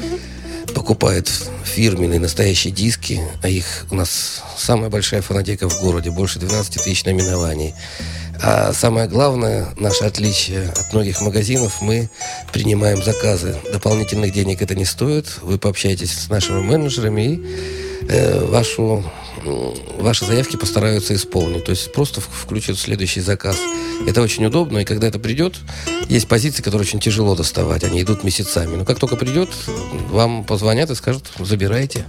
покупает 0.75 1.31
фирменные 1.65 2.19
настоящие 2.19 2.73
диски, 2.73 3.21
а 3.43 3.49
их 3.49 3.87
у 3.93 3.95
нас 3.95 4.43
самая 4.59 4.91
большая 4.91 5.23
фонотека 5.23 5.69
в 5.69 5.81
городе, 5.81 6.11
больше 6.11 6.41
12 6.41 6.83
тысяч 6.83 7.05
наименований. 7.05 7.75
А 8.43 8.73
самое 8.73 9.09
главное, 9.09 9.69
наше 9.77 10.05
отличие 10.05 10.69
от 10.69 10.93
многих 10.93 11.21
магазинов, 11.21 11.81
мы 11.81 12.11
принимаем 12.53 13.03
заказы. 13.03 13.57
Дополнительных 13.73 14.33
денег 14.33 14.63
это 14.63 14.75
не 14.75 14.85
стоит. 14.85 15.27
Вы 15.43 15.59
пообщаетесь 15.59 16.13
с 16.13 16.29
нашими 16.29 16.61
менеджерами 16.61 17.23
и 17.23 17.41
э, 18.09 18.45
вашу, 18.45 19.05
ваши 19.99 20.25
заявки 20.25 20.57
постараются 20.57 21.15
исполнить. 21.15 21.65
То 21.65 21.71
есть 21.71 21.93
просто 21.93 22.21
включат 22.21 22.79
следующий 22.79 23.21
заказ. 23.21 23.57
Это 24.07 24.23
очень 24.23 24.45
удобно, 24.45 24.79
и 24.79 24.85
когда 24.85 25.09
это 25.09 25.19
придет, 25.19 25.57
есть 26.09 26.29
позиции, 26.29 26.63
которые 26.63 26.87
очень 26.87 27.01
тяжело 27.01 27.35
доставать, 27.35 27.85
они 27.85 28.03
идут 28.03 28.25
месяцами. 28.25 28.77
Но 28.77 28.85
как 28.85 28.99
только 28.99 29.17
придет, 29.17 29.49
вам 30.11 30.45
позвонят 30.45 30.91
и 30.91 30.95
скажут, 30.95 31.25
забирайте. 31.39 32.05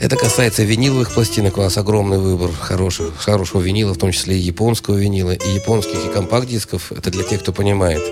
Это 0.00 0.16
касается 0.16 0.62
виниловых 0.62 1.12
пластинок. 1.12 1.58
У 1.58 1.60
нас 1.60 1.76
огромный 1.76 2.18
выбор 2.18 2.50
хороших, 2.52 3.18
хорошего 3.18 3.60
винила, 3.60 3.92
в 3.92 3.98
том 3.98 4.12
числе 4.12 4.36
и 4.36 4.40
японского 4.40 4.96
винила, 4.96 5.32
и 5.32 5.50
японских, 5.50 6.06
и 6.06 6.08
компакт-дисков. 6.08 6.90
Это 6.90 7.10
для 7.10 7.22
тех, 7.22 7.42
кто 7.42 7.52
понимает. 7.52 8.02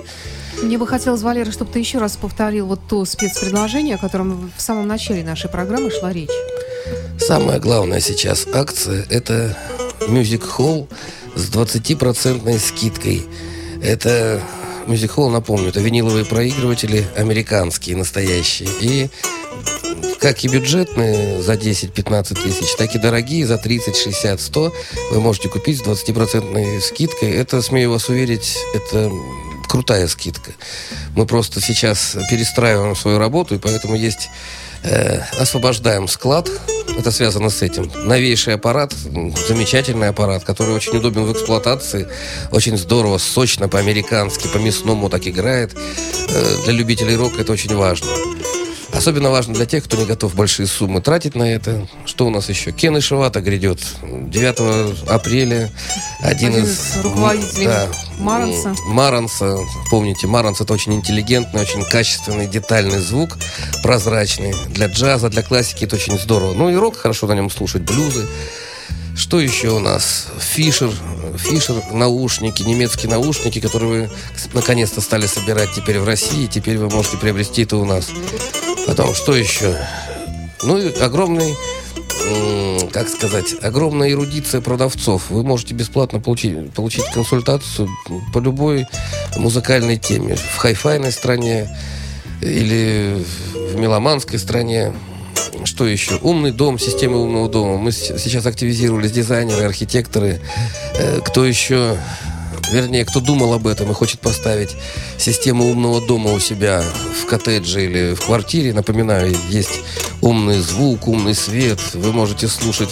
Мне 0.62 0.76
бы 0.76 0.86
хотелось, 0.86 1.22
Валера, 1.22 1.50
чтобы 1.50 1.72
ты 1.72 1.78
еще 1.78 1.98
раз 1.98 2.16
повторил 2.16 2.66
вот 2.66 2.80
то 2.86 3.06
спецпредложение, 3.06 3.94
о 3.94 3.98
котором 3.98 4.52
в 4.54 4.60
самом 4.60 4.86
начале 4.86 5.24
нашей 5.24 5.48
программы 5.48 5.90
шла 5.90 6.12
речь. 6.12 6.28
Самая 7.18 7.58
главная 7.58 8.00
сейчас 8.00 8.46
акция– 8.52 9.06
это 9.08 9.56
Hall 10.00 10.88
с 11.36 11.50
20% 11.50 12.58
скидкой. 12.58 13.24
Это 13.82 14.42
Hall, 14.86 15.30
напомню, 15.30 15.68
это 15.68 15.80
виниловые 15.80 16.26
проигрыватели 16.26 17.06
американские, 17.16 17.96
настоящие. 17.96 18.68
И 18.80 19.08
как 20.20 20.44
и 20.44 20.48
бюджетные 20.48 21.42
за 21.42 21.54
10-15 21.54 22.42
тысяч, 22.42 22.74
так 22.76 22.94
и 22.94 22.98
дорогие 22.98 23.46
за 23.46 23.58
30, 23.58 23.96
60, 23.96 24.40
100 24.40 24.72
вы 25.12 25.20
можете 25.20 25.48
купить 25.48 25.78
с 25.78 25.82
20% 25.82 26.80
скидкой. 26.80 27.30
Это, 27.32 27.62
смею 27.62 27.90
вас 27.90 28.08
уверить, 28.08 28.56
это 28.74 29.10
крутая 29.68 30.08
скидка. 30.08 30.52
Мы 31.14 31.26
просто 31.26 31.60
сейчас 31.60 32.16
перестраиваем 32.30 32.96
свою 32.96 33.18
работу, 33.18 33.54
и 33.54 33.58
поэтому 33.58 33.94
есть 33.94 34.28
э, 34.82 35.20
освобождаем 35.38 36.08
склад. 36.08 36.50
Это 36.98 37.12
связано 37.12 37.50
с 37.50 37.62
этим. 37.62 37.90
Новейший 38.06 38.54
аппарат, 38.54 38.92
замечательный 38.92 40.08
аппарат, 40.08 40.42
который 40.44 40.74
очень 40.74 40.96
удобен 40.96 41.24
в 41.24 41.32
эксплуатации, 41.32 42.08
очень 42.50 42.76
здорово, 42.76 43.18
сочно, 43.18 43.68
по-американски, 43.68 44.48
по-мясному 44.48 45.08
так 45.08 45.26
играет. 45.26 45.76
Э, 46.28 46.62
для 46.64 46.72
любителей 46.72 47.16
рока 47.16 47.40
это 47.40 47.52
очень 47.52 47.74
важно. 47.74 48.08
Особенно 48.92 49.30
важно 49.30 49.54
для 49.54 49.66
тех, 49.66 49.84
кто 49.84 49.96
не 49.96 50.04
готов 50.06 50.34
большие 50.34 50.66
суммы 50.66 51.00
тратить 51.00 51.34
на 51.34 51.42
это. 51.44 51.86
Что 52.06 52.26
у 52.26 52.30
нас 52.30 52.48
еще? 52.48 52.72
Кен 52.72 52.98
Ишивата 52.98 53.40
грядет 53.40 53.80
9 54.02 55.08
апреля. 55.08 55.70
Один, 56.20 56.48
Один 56.48 56.64
из 56.64 56.96
руководителей 57.02 57.68
Маранса. 58.18 58.68
м, 58.70 58.76
Маранса. 58.88 59.58
Помните, 59.90 60.26
Маранс 60.26 60.60
это 60.60 60.72
очень 60.72 60.94
интеллигентный, 60.94 61.60
очень 61.60 61.84
качественный, 61.84 62.46
детальный 62.48 62.98
звук, 62.98 63.38
прозрачный. 63.82 64.54
Для 64.70 64.86
джаза, 64.86 65.28
для 65.28 65.42
классики 65.42 65.84
это 65.84 65.96
очень 65.96 66.18
здорово. 66.18 66.54
Ну 66.54 66.70
и 66.70 66.74
рок 66.74 66.96
хорошо 66.96 67.26
на 67.26 67.34
нем 67.34 67.50
слушать, 67.50 67.82
блюзы. 67.82 68.26
Что 69.16 69.40
еще 69.40 69.70
у 69.70 69.80
нас? 69.80 70.26
Фишер. 70.40 70.90
Фишер 71.36 71.76
наушники, 71.92 72.62
немецкие 72.62 73.10
наушники, 73.10 73.60
которые 73.60 73.90
вы 74.08 74.10
наконец-то 74.54 75.00
стали 75.00 75.26
собирать 75.26 75.72
теперь 75.74 75.98
в 76.00 76.06
России. 76.06 76.46
Теперь 76.46 76.78
вы 76.78 76.88
можете 76.88 77.16
приобрести 77.16 77.62
это 77.62 77.76
у 77.76 77.84
нас. 77.84 78.08
Потом, 78.88 79.14
что 79.14 79.36
еще? 79.36 79.76
Ну 80.62 80.78
и 80.78 80.90
огромный 80.98 81.54
как 82.90 83.08
сказать, 83.08 83.54
огромная 83.62 84.10
эрудиция 84.10 84.60
продавцов. 84.60 85.30
Вы 85.30 85.42
можете 85.42 85.74
бесплатно 85.74 86.20
получить, 86.20 86.72
получить 86.72 87.04
консультацию 87.12 87.88
по 88.32 88.38
любой 88.38 88.86
музыкальной 89.36 89.98
теме. 89.98 90.36
В 90.36 90.56
хай-файной 90.56 91.12
стране 91.12 91.68
или 92.40 93.24
в 93.54 93.76
меломанской 93.76 94.38
стране. 94.38 94.94
Что 95.64 95.86
еще? 95.86 96.16
Умный 96.22 96.50
дом, 96.50 96.78
система 96.78 97.18
умного 97.18 97.48
дома. 97.48 97.76
Мы 97.76 97.92
сейчас 97.92 98.46
активизировались, 98.46 99.12
дизайнеры, 99.12 99.64
архитекторы. 99.64 100.40
Э, 100.94 101.20
Кто 101.24 101.44
еще 101.44 101.98
вернее, 102.72 103.04
кто 103.04 103.20
думал 103.20 103.52
об 103.52 103.66
этом 103.66 103.90
и 103.90 103.94
хочет 103.94 104.20
поставить 104.20 104.76
систему 105.18 105.68
умного 105.70 106.00
дома 106.00 106.32
у 106.32 106.38
себя 106.38 106.82
в 107.22 107.26
коттедже 107.26 107.84
или 107.84 108.14
в 108.14 108.20
квартире, 108.20 108.72
напоминаю, 108.72 109.34
есть 109.48 109.80
умный 110.20 110.58
звук, 110.58 111.08
умный 111.08 111.34
свет, 111.34 111.78
вы 111.94 112.12
можете 112.12 112.48
слушать 112.48 112.90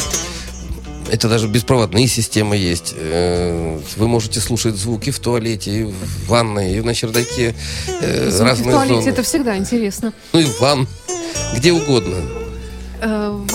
это 1.08 1.28
даже 1.28 1.46
беспроводные 1.46 2.08
системы 2.08 2.56
есть. 2.56 2.92
Э, 2.96 3.78
Вы 3.96 4.08
можете 4.08 4.40
слушать 4.40 4.74
звуки 4.74 5.10
в 5.10 5.20
туалете, 5.20 5.70
и 5.70 5.82
в 5.84 6.26
ванной, 6.26 6.74
и 6.76 6.80
на 6.80 6.94
чердаке. 6.94 7.54
э, 8.00 8.28
Звуки 8.30 8.42
в 8.42 8.44
разные 8.44 8.72
туалете 8.72 8.94
зоны. 9.02 9.08
это 9.10 9.22
всегда 9.22 9.56
интересно. 9.56 10.12
Ну 10.32 10.40
и 10.40 10.44
в 10.44 10.60
ван. 10.60 10.88
Где 11.54 11.72
угодно. 11.72 12.16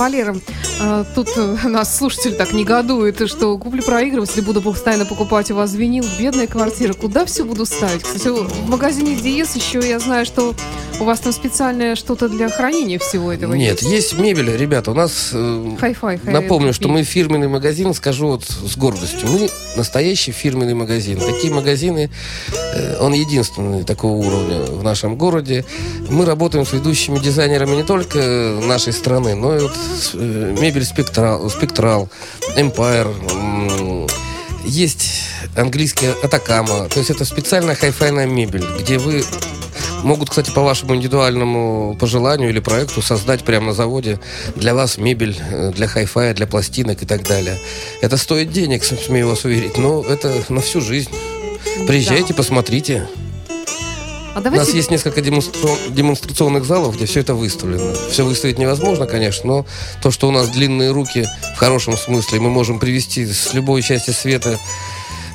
Э, 0.01 0.03
Валера, 0.03 0.35
э, 0.79 1.05
тут 1.13 1.29
э, 1.35 1.57
нас 1.67 1.95
слушатель 1.95 2.33
так 2.33 2.53
негодует, 2.53 3.27
что 3.29 3.57
куплю 3.57 3.83
проигрыватель, 3.83 4.41
буду 4.41 4.61
постоянно 4.61 5.05
покупать 5.05 5.51
у 5.51 5.55
вас 5.55 5.73
винил, 5.75 6.03
бедная 6.19 6.47
квартира, 6.47 6.93
куда 6.93 7.25
все 7.25 7.43
буду 7.43 7.65
ставить? 7.65 8.01
Кстати, 8.01 8.29
в 8.29 8.69
магазине 8.69 9.15
Диес 9.15 9.55
еще 9.55 9.79
я 9.87 9.99
знаю, 9.99 10.25
что 10.25 10.55
у 10.99 11.03
вас 11.03 11.19
там 11.19 11.33
специальное 11.33 11.95
что-то 11.95 12.29
для 12.29 12.49
хранения 12.49 12.99
всего 12.99 13.31
этого 13.31 13.53
Нет, 13.53 13.81
есть 13.81 14.17
мебель, 14.17 14.55
ребята. 14.55 14.91
У 14.91 14.93
нас 14.93 15.31
э, 15.33 15.75
Хай-фай. 15.79 16.19
хай- 16.23 16.33
Напомню, 16.33 16.73
что 16.73 16.87
мы 16.89 17.03
фирменный 17.03 17.47
магазин, 17.47 17.93
скажу 17.93 18.27
вот 18.27 18.43
с 18.43 18.77
гордостью. 18.77 19.27
Мы 19.29 19.49
настоящий 19.75 20.31
фирменный 20.31 20.75
магазин. 20.75 21.19
Такие 21.19 21.51
магазины, 21.53 22.11
э, 22.75 22.97
он 22.99 23.13
единственный 23.13 23.83
такого 23.83 24.17
уровня 24.17 24.61
в 24.61 24.83
нашем 24.83 25.15
городе. 25.15 25.65
Мы 26.09 26.25
работаем 26.25 26.65
с 26.65 26.73
ведущими 26.73 27.19
дизайнерами 27.19 27.77
не 27.77 27.83
только 27.83 28.59
нашей 28.63 28.93
страны, 28.93 29.33
но 29.35 29.57
и 29.57 29.59
вот 29.59 29.71
э, 29.71 29.90
мебель 30.13 30.85
Spectral, 30.85 31.49
Spectral, 31.49 32.09
Empire. 32.55 33.13
м, 33.31 34.07
Есть 34.63 35.23
английская 35.55 36.13
Atacama. 36.23 36.87
То 36.87 36.99
есть 36.99 37.09
это 37.09 37.25
специальная 37.25 37.73
хай-файная 37.75 38.27
мебель, 38.27 38.63
где 38.79 38.99
вы 38.99 39.23
могут, 40.03 40.29
кстати, 40.29 40.51
по 40.51 40.61
вашему 40.61 40.95
индивидуальному 40.95 41.97
пожеланию 41.99 42.49
или 42.49 42.59
проекту 42.59 43.01
создать 43.01 43.43
прямо 43.43 43.67
на 43.67 43.73
заводе 43.73 44.19
для 44.55 44.75
вас 44.75 44.97
мебель 44.99 45.35
э, 45.51 45.71
для 45.75 45.87
хай-фая, 45.87 46.33
для 46.35 46.45
пластинок 46.45 47.01
и 47.01 47.05
так 47.07 47.23
далее. 47.27 47.57
Это 48.01 48.17
стоит 48.17 48.51
денег, 48.51 48.83
см- 48.83 49.03
смею 49.03 49.27
вас 49.29 49.45
уверить, 49.45 49.77
но 49.79 50.03
это 50.03 50.31
на 50.49 50.61
всю 50.61 50.79
жизнь. 50.79 51.09
Приезжайте, 51.87 52.33
посмотрите. 52.35 53.07
А 54.33 54.39
У 54.39 54.41
давайте 54.41 54.65
нас 54.65 54.73
есть 54.73 54.91
несколько 54.91 55.19
демонстра- 55.21 55.77
демонстрационных 55.89 56.63
залов, 56.65 56.95
где 56.95 57.05
все 57.05 57.19
это 57.19 57.33
выставлено. 57.33 57.93
Все 58.09 58.23
выставить 58.23 58.57
невозможно, 58.57 59.05
конечно, 59.05 59.45
но 59.47 59.65
то, 60.01 60.09
что 60.11 60.27
у 60.27 60.31
нас 60.31 60.47
длинные 60.49 60.91
руки, 60.91 61.27
в 61.55 61.57
хорошем 61.57 61.97
смысле, 61.97 62.39
мы 62.39 62.49
можем 62.49 62.79
привести 62.79 63.25
с 63.25 63.53
любой 63.53 63.81
части 63.81 64.11
света 64.11 64.57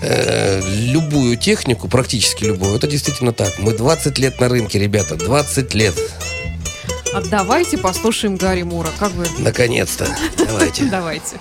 э, 0.00 0.62
любую 0.66 1.36
технику, 1.36 1.88
практически 1.88 2.44
любую, 2.44 2.74
это 2.76 2.86
действительно 2.86 3.32
так. 3.32 3.58
Мы 3.58 3.72
20 3.74 4.18
лет 4.18 4.40
на 4.40 4.48
рынке, 4.48 4.78
ребята, 4.78 5.16
20 5.16 5.74
лет. 5.74 5.94
а 7.12 7.20
давайте 7.20 7.76
послушаем 7.78 8.36
Гарри 8.36 8.62
Мура. 8.62 8.88
Как 8.98 9.12
вы? 9.12 9.26
Наконец-то. 9.38 10.06
Давайте. 10.38 10.84
Давайте. 10.90 11.36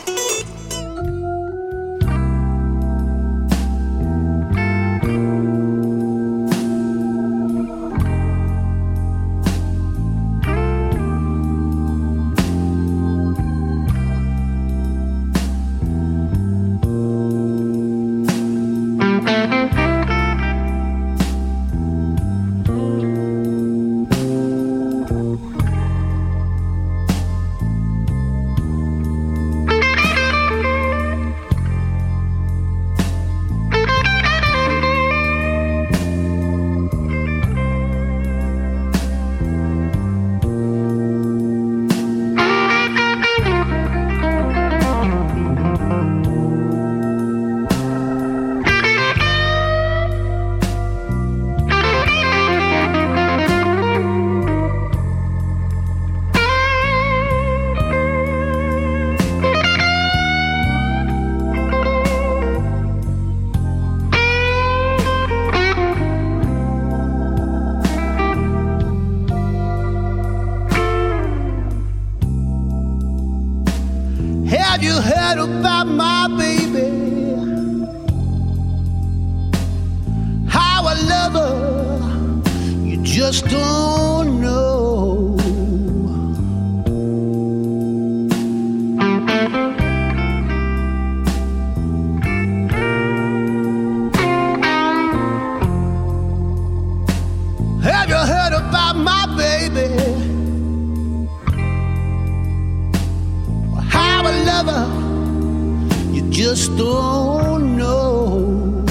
How 104.56 104.62
I 104.62 104.64
love 104.64 104.76
her, 104.76 106.14
you 106.14 106.22
just 106.30 106.78
don't 106.78 107.76
know. 107.76 108.86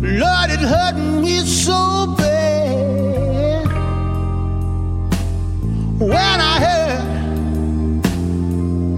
Lord, 0.00 0.50
it 0.50 0.60
hurt 0.60 0.96
me 0.96 1.40
so 1.40 2.06
bad 2.16 3.66
when 6.00 6.40
I 6.40 6.60
heard 6.66 7.04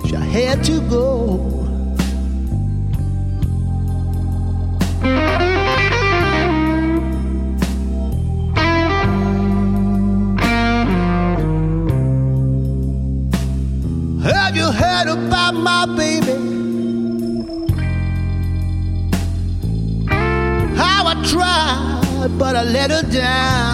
she 0.07 0.15
had 0.15 0.63
to 0.67 0.81
go. 0.89 1.20
My 15.61 15.87
baby? 15.87 16.37
How 20.77 21.07
I 21.07 21.15
tried, 21.25 22.39
but 22.39 22.57
I 22.57 22.65
let 22.65 22.91
her 22.91 23.03
down. 23.03 23.70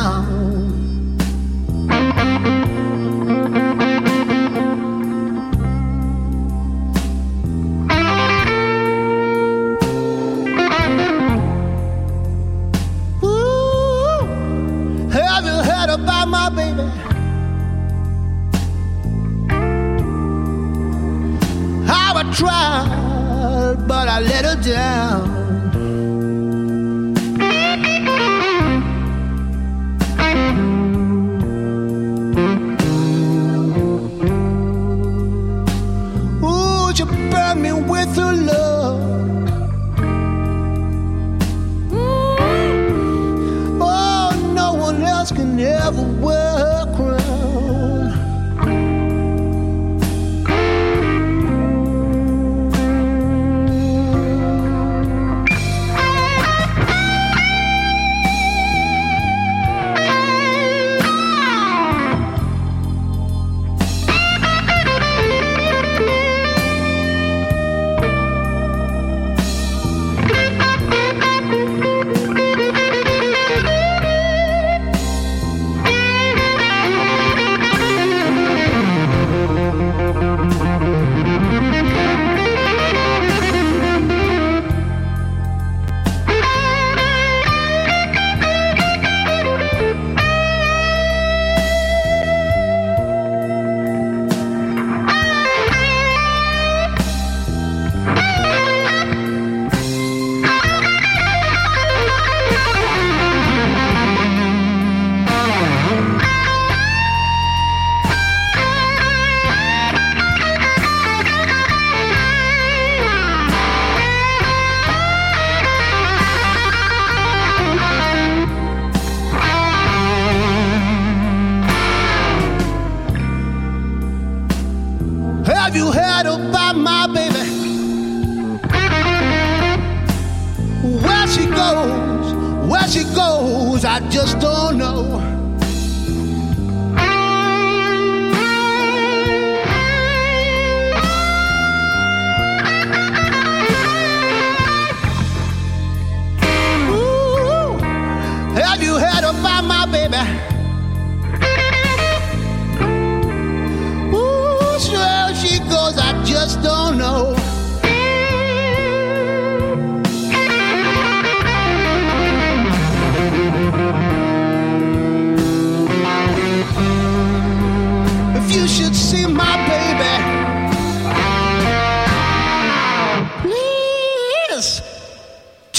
Tried, 22.36 23.76
but 23.88 24.08
I 24.08 24.20
let 24.20 24.44
her 24.44 24.62
down. 24.62 25.35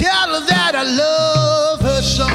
Tell 0.08 0.30
her 0.36 0.43
that 0.51 0.74
I 0.76 0.86
love 1.01 1.80
her 1.89 2.01
so. 2.01 2.28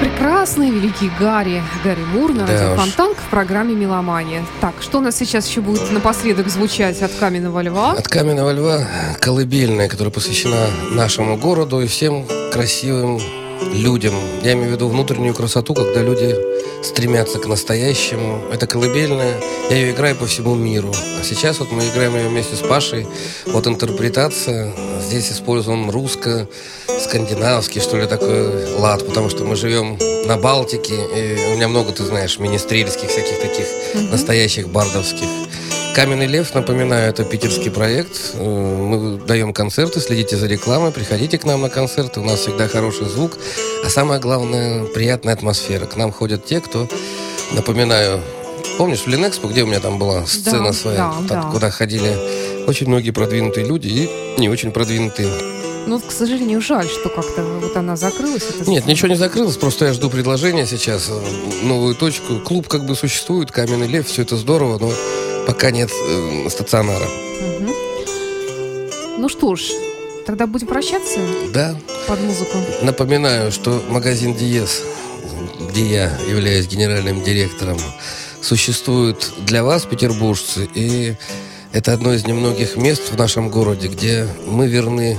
Прекрасный 0.00 0.70
великий 0.70 1.10
Гарри, 1.18 1.62
Гарри 1.84 2.04
Мур 2.12 2.32
на 2.32 2.46
Да 2.46 2.76
радио 2.76 3.14
в 3.16 3.30
программе 3.30 3.74
«Меломания». 3.74 4.44
Так, 4.60 4.74
что 4.80 4.98
у 4.98 5.00
нас 5.00 5.16
сейчас 5.16 5.48
еще 5.48 5.60
будет 5.60 5.90
напоследок 5.92 6.48
звучать 6.48 7.00
от 7.02 7.12
Каменного 7.12 7.62
Льва? 7.62 7.92
От 7.92 8.08
Каменного 8.08 8.52
Льва 8.52 8.86
колыбельная, 9.20 9.88
которая 9.88 10.12
посвящена 10.12 10.66
нашему 10.90 11.36
городу 11.36 11.80
и 11.80 11.86
всем 11.86 12.26
красивым 12.52 13.20
людям. 13.72 14.14
Я 14.42 14.52
имею 14.52 14.70
в 14.70 14.72
виду 14.72 14.88
внутреннюю 14.88 15.34
красоту, 15.34 15.74
когда 15.74 16.02
люди 16.02 16.36
стремятся 16.82 17.38
к 17.38 17.46
настоящему. 17.46 18.42
Это 18.52 18.66
колыбельная. 18.66 19.40
Я 19.70 19.76
ее 19.76 19.92
играю 19.92 20.16
по 20.16 20.26
всему 20.26 20.54
миру. 20.54 20.92
А 21.20 21.24
сейчас 21.24 21.58
вот 21.58 21.72
мы 21.72 21.86
играем 21.88 22.16
ее 22.16 22.28
вместе 22.28 22.56
с 22.56 22.60
Пашей. 22.60 23.06
Вот 23.46 23.66
интерпретация. 23.66 24.72
Здесь 25.00 25.32
использован 25.32 25.90
русско-скандинавский, 25.90 27.80
что 27.80 27.96
ли, 27.96 28.06
такой 28.06 28.74
лад, 28.76 29.06
потому 29.06 29.28
что 29.30 29.44
мы 29.44 29.56
живем 29.56 29.98
на 30.26 30.36
Балтике. 30.36 30.94
И 30.94 31.52
у 31.52 31.56
меня 31.56 31.68
много, 31.68 31.92
ты 31.92 32.04
знаешь, 32.04 32.38
министрельских 32.38 33.08
всяких 33.08 33.40
таких 33.40 33.66
настоящих 34.10 34.68
бардовских. 34.68 35.26
Каменный 35.94 36.26
лев, 36.26 36.54
напоминаю, 36.54 37.10
это 37.10 37.24
питерский 37.24 37.70
проект. 37.72 38.32
Э, 38.34 38.44
Мы 38.44 39.18
даем 39.18 39.52
концерты, 39.52 40.00
следите 40.00 40.36
за 40.36 40.46
рекламой, 40.46 40.92
приходите 40.92 41.38
к 41.38 41.44
нам 41.44 41.62
на 41.62 41.68
концерты. 41.68 42.20
У 42.20 42.24
нас 42.24 42.40
всегда 42.40 42.68
хороший 42.68 43.06
звук, 43.08 43.32
а 43.84 43.88
самое 43.88 44.20
главное, 44.20 44.84
приятная 44.84 45.34
атмосфера. 45.34 45.86
К 45.86 45.96
нам 45.96 46.12
ходят 46.12 46.44
те, 46.44 46.60
кто, 46.60 46.86
напоминаю, 47.52 48.20
помнишь, 48.76 49.00
в 49.00 49.06
Ленэкспо, 49.08 49.48
где 49.48 49.64
у 49.64 49.66
меня 49.66 49.80
там 49.80 49.98
была 49.98 50.24
сцена 50.26 50.66
Да, 50.68 50.72
своя, 50.72 50.98
да, 50.98 51.12
там, 51.12 51.26
да. 51.26 51.42
куда 51.50 51.70
ходили 51.70 52.16
очень 52.68 52.86
многие 52.86 53.10
продвинутые 53.10 53.66
люди 53.66 53.88
и 53.88 54.40
не 54.40 54.48
очень 54.48 54.70
продвинутые. 54.70 55.28
Ну, 55.86 55.98
к 56.00 56.12
сожалению, 56.12 56.60
жаль, 56.60 56.86
что 56.86 57.08
как-то 57.08 57.42
вот 57.42 57.74
она 57.76 57.96
закрылась. 57.96 58.42
эта 58.42 58.70
Нет, 58.70 58.82
сцена. 58.82 58.90
ничего 58.92 59.08
не 59.08 59.14
закрылось, 59.16 59.56
просто 59.56 59.86
я 59.86 59.92
жду 59.94 60.10
предложения 60.10 60.66
сейчас, 60.66 61.08
э, 61.08 61.64
новую 61.66 61.94
точку. 61.96 62.38
Клуб 62.40 62.68
как 62.68 62.84
бы 62.84 62.94
существует, 62.94 63.50
Каменный 63.50 63.88
лев, 63.88 64.06
все 64.06 64.22
это 64.22 64.36
здорово, 64.36 64.78
но 64.78 64.92
пока 65.48 65.70
нет 65.70 65.90
э, 65.90 66.46
стационара. 66.50 67.06
Мгм. 67.40 67.72
Ну 69.16 69.28
что 69.30 69.56
ж, 69.56 69.62
тогда 70.26 70.46
будем 70.46 70.66
прощаться 70.66 71.20
Да, 71.54 71.74
под 72.06 72.20
музыку. 72.20 72.58
Напоминаю, 72.82 73.50
что 73.50 73.82
магазин 73.88 74.34
Диез, 74.34 74.82
где 75.70 75.86
я 75.86 76.18
являюсь 76.28 76.66
генеральным 76.66 77.24
директором, 77.24 77.78
существует 78.42 79.32
для 79.38 79.64
вас, 79.64 79.86
петербуржцы, 79.86 80.68
и 80.74 81.14
это 81.72 81.94
одно 81.94 82.12
из 82.12 82.26
немногих 82.26 82.76
мест 82.76 83.10
в 83.10 83.16
нашем 83.16 83.48
городе, 83.48 83.88
где 83.88 84.28
мы 84.46 84.66
верны 84.66 85.18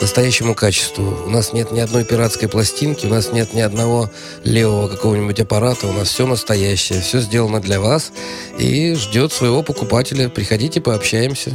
настоящему 0.00 0.54
качеству. 0.54 1.16
У 1.26 1.30
нас 1.30 1.52
нет 1.52 1.72
ни 1.72 1.80
одной 1.80 2.04
пиратской 2.04 2.48
пластинки, 2.48 3.06
у 3.06 3.10
нас 3.10 3.32
нет 3.32 3.52
ни 3.54 3.60
одного 3.60 4.10
левого 4.44 4.88
какого-нибудь 4.88 5.40
аппарата, 5.40 5.86
у 5.86 5.92
нас 5.92 6.08
все 6.08 6.26
настоящее, 6.26 7.00
все 7.00 7.20
сделано 7.20 7.60
для 7.60 7.80
вас 7.80 8.12
и 8.58 8.94
ждет 8.94 9.32
своего 9.32 9.62
покупателя. 9.62 10.28
Приходите, 10.28 10.80
пообщаемся. 10.80 11.52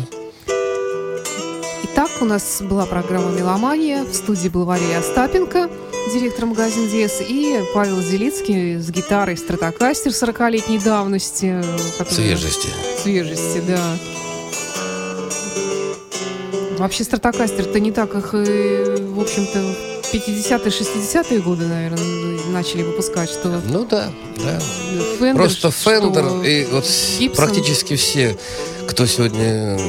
Итак, 1.84 2.10
у 2.22 2.26
нас 2.26 2.62
была 2.62 2.86
программа 2.86 3.32
«Меломания». 3.32 4.04
В 4.04 4.14
студии 4.14 4.50
был 4.50 4.66
Валерий 4.66 4.98
Остапенко, 4.98 5.70
директор 6.14 6.46
магазина 6.46 6.90
«Диез», 6.90 7.22
и 7.22 7.62
Павел 7.74 8.02
Зелицкий 8.02 8.78
с 8.80 8.90
гитарой 8.90 9.38
«Стратокастер» 9.38 10.12
40-летней 10.12 10.80
давности. 10.80 11.64
который- 11.98 12.14
Свежести. 12.16 12.68
Свежести, 13.02 13.62
да. 13.66 13.80
Вообще 16.86 17.04
«Стратокастер»-то 17.04 17.80
не 17.80 17.92
так 17.92 18.14
их, 18.14 18.36
и, 18.36 19.02
в 19.16 19.20
общем-то, 19.20 19.58
50-е, 20.14 20.70
60-е 20.70 21.40
годы, 21.40 21.66
наверное, 21.66 22.00
начали 22.52 22.84
выпускать, 22.84 23.28
что 23.28 23.60
Ну 23.68 23.86
да, 23.90 24.10
да. 24.38 24.60
Fender, 25.20 25.34
Просто 25.36 25.72
что 25.72 25.90
Fender 25.90 26.48
и 26.48 26.66
вот 26.66 26.84
Gibson. 26.84 27.36
практически 27.36 27.96
все, 27.96 28.38
кто 28.88 29.08
сегодня 29.08 29.80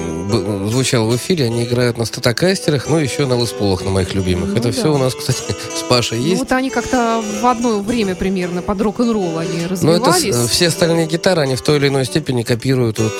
звучал 0.71 1.07
в 1.07 1.15
эфире, 1.17 1.45
они 1.45 1.65
играют 1.65 1.99
на 1.99 2.07
статокастерах, 2.07 2.89
ну 2.89 2.97
еще 2.97 3.27
на 3.27 3.39
лесполах, 3.39 3.85
на 3.85 3.91
моих 3.91 4.15
любимых. 4.15 4.49
Ну 4.49 4.55
Это 4.57 4.69
да. 4.69 4.73
все 4.73 4.91
у 4.91 4.97
нас, 4.97 5.15
кстати, 5.15 5.39
с 5.79 5.83
Пашей 5.83 6.17
Ну, 6.19 6.25
есть. 6.25 6.39
вот 6.39 6.53
они 6.53 6.71
как-то 6.71 7.23
в 7.43 7.45
одно 7.47 7.81
время 7.81 8.15
примерно 8.15 8.63
под 8.63 8.81
рок-н-ролл 8.81 9.37
они 9.37 9.67
Но 9.83 9.93
это 9.97 10.13
с- 10.13 10.15
развивались. 10.25 10.51
все 10.51 10.69
остальные 10.69 11.09
гитары, 11.09 11.43
они 11.43 11.57
в 11.57 11.61
той 11.61 11.77
или 11.77 11.89
иной 11.89 12.07
степени 12.07 12.43
копируют 12.43 12.99
вот 13.01 13.13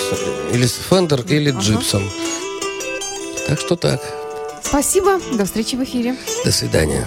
или 0.55 0.65
Fender, 0.65 1.23
или 1.31 1.51
Ага. 1.51 1.61
Так 3.47 3.61
что 3.61 3.77
так. 3.77 4.01
Спасибо, 4.63 5.21
до 5.37 5.45
встречи 5.45 5.77
в 5.77 5.85
эфире. 5.85 6.17
До 6.45 6.51
свидания. 6.51 7.07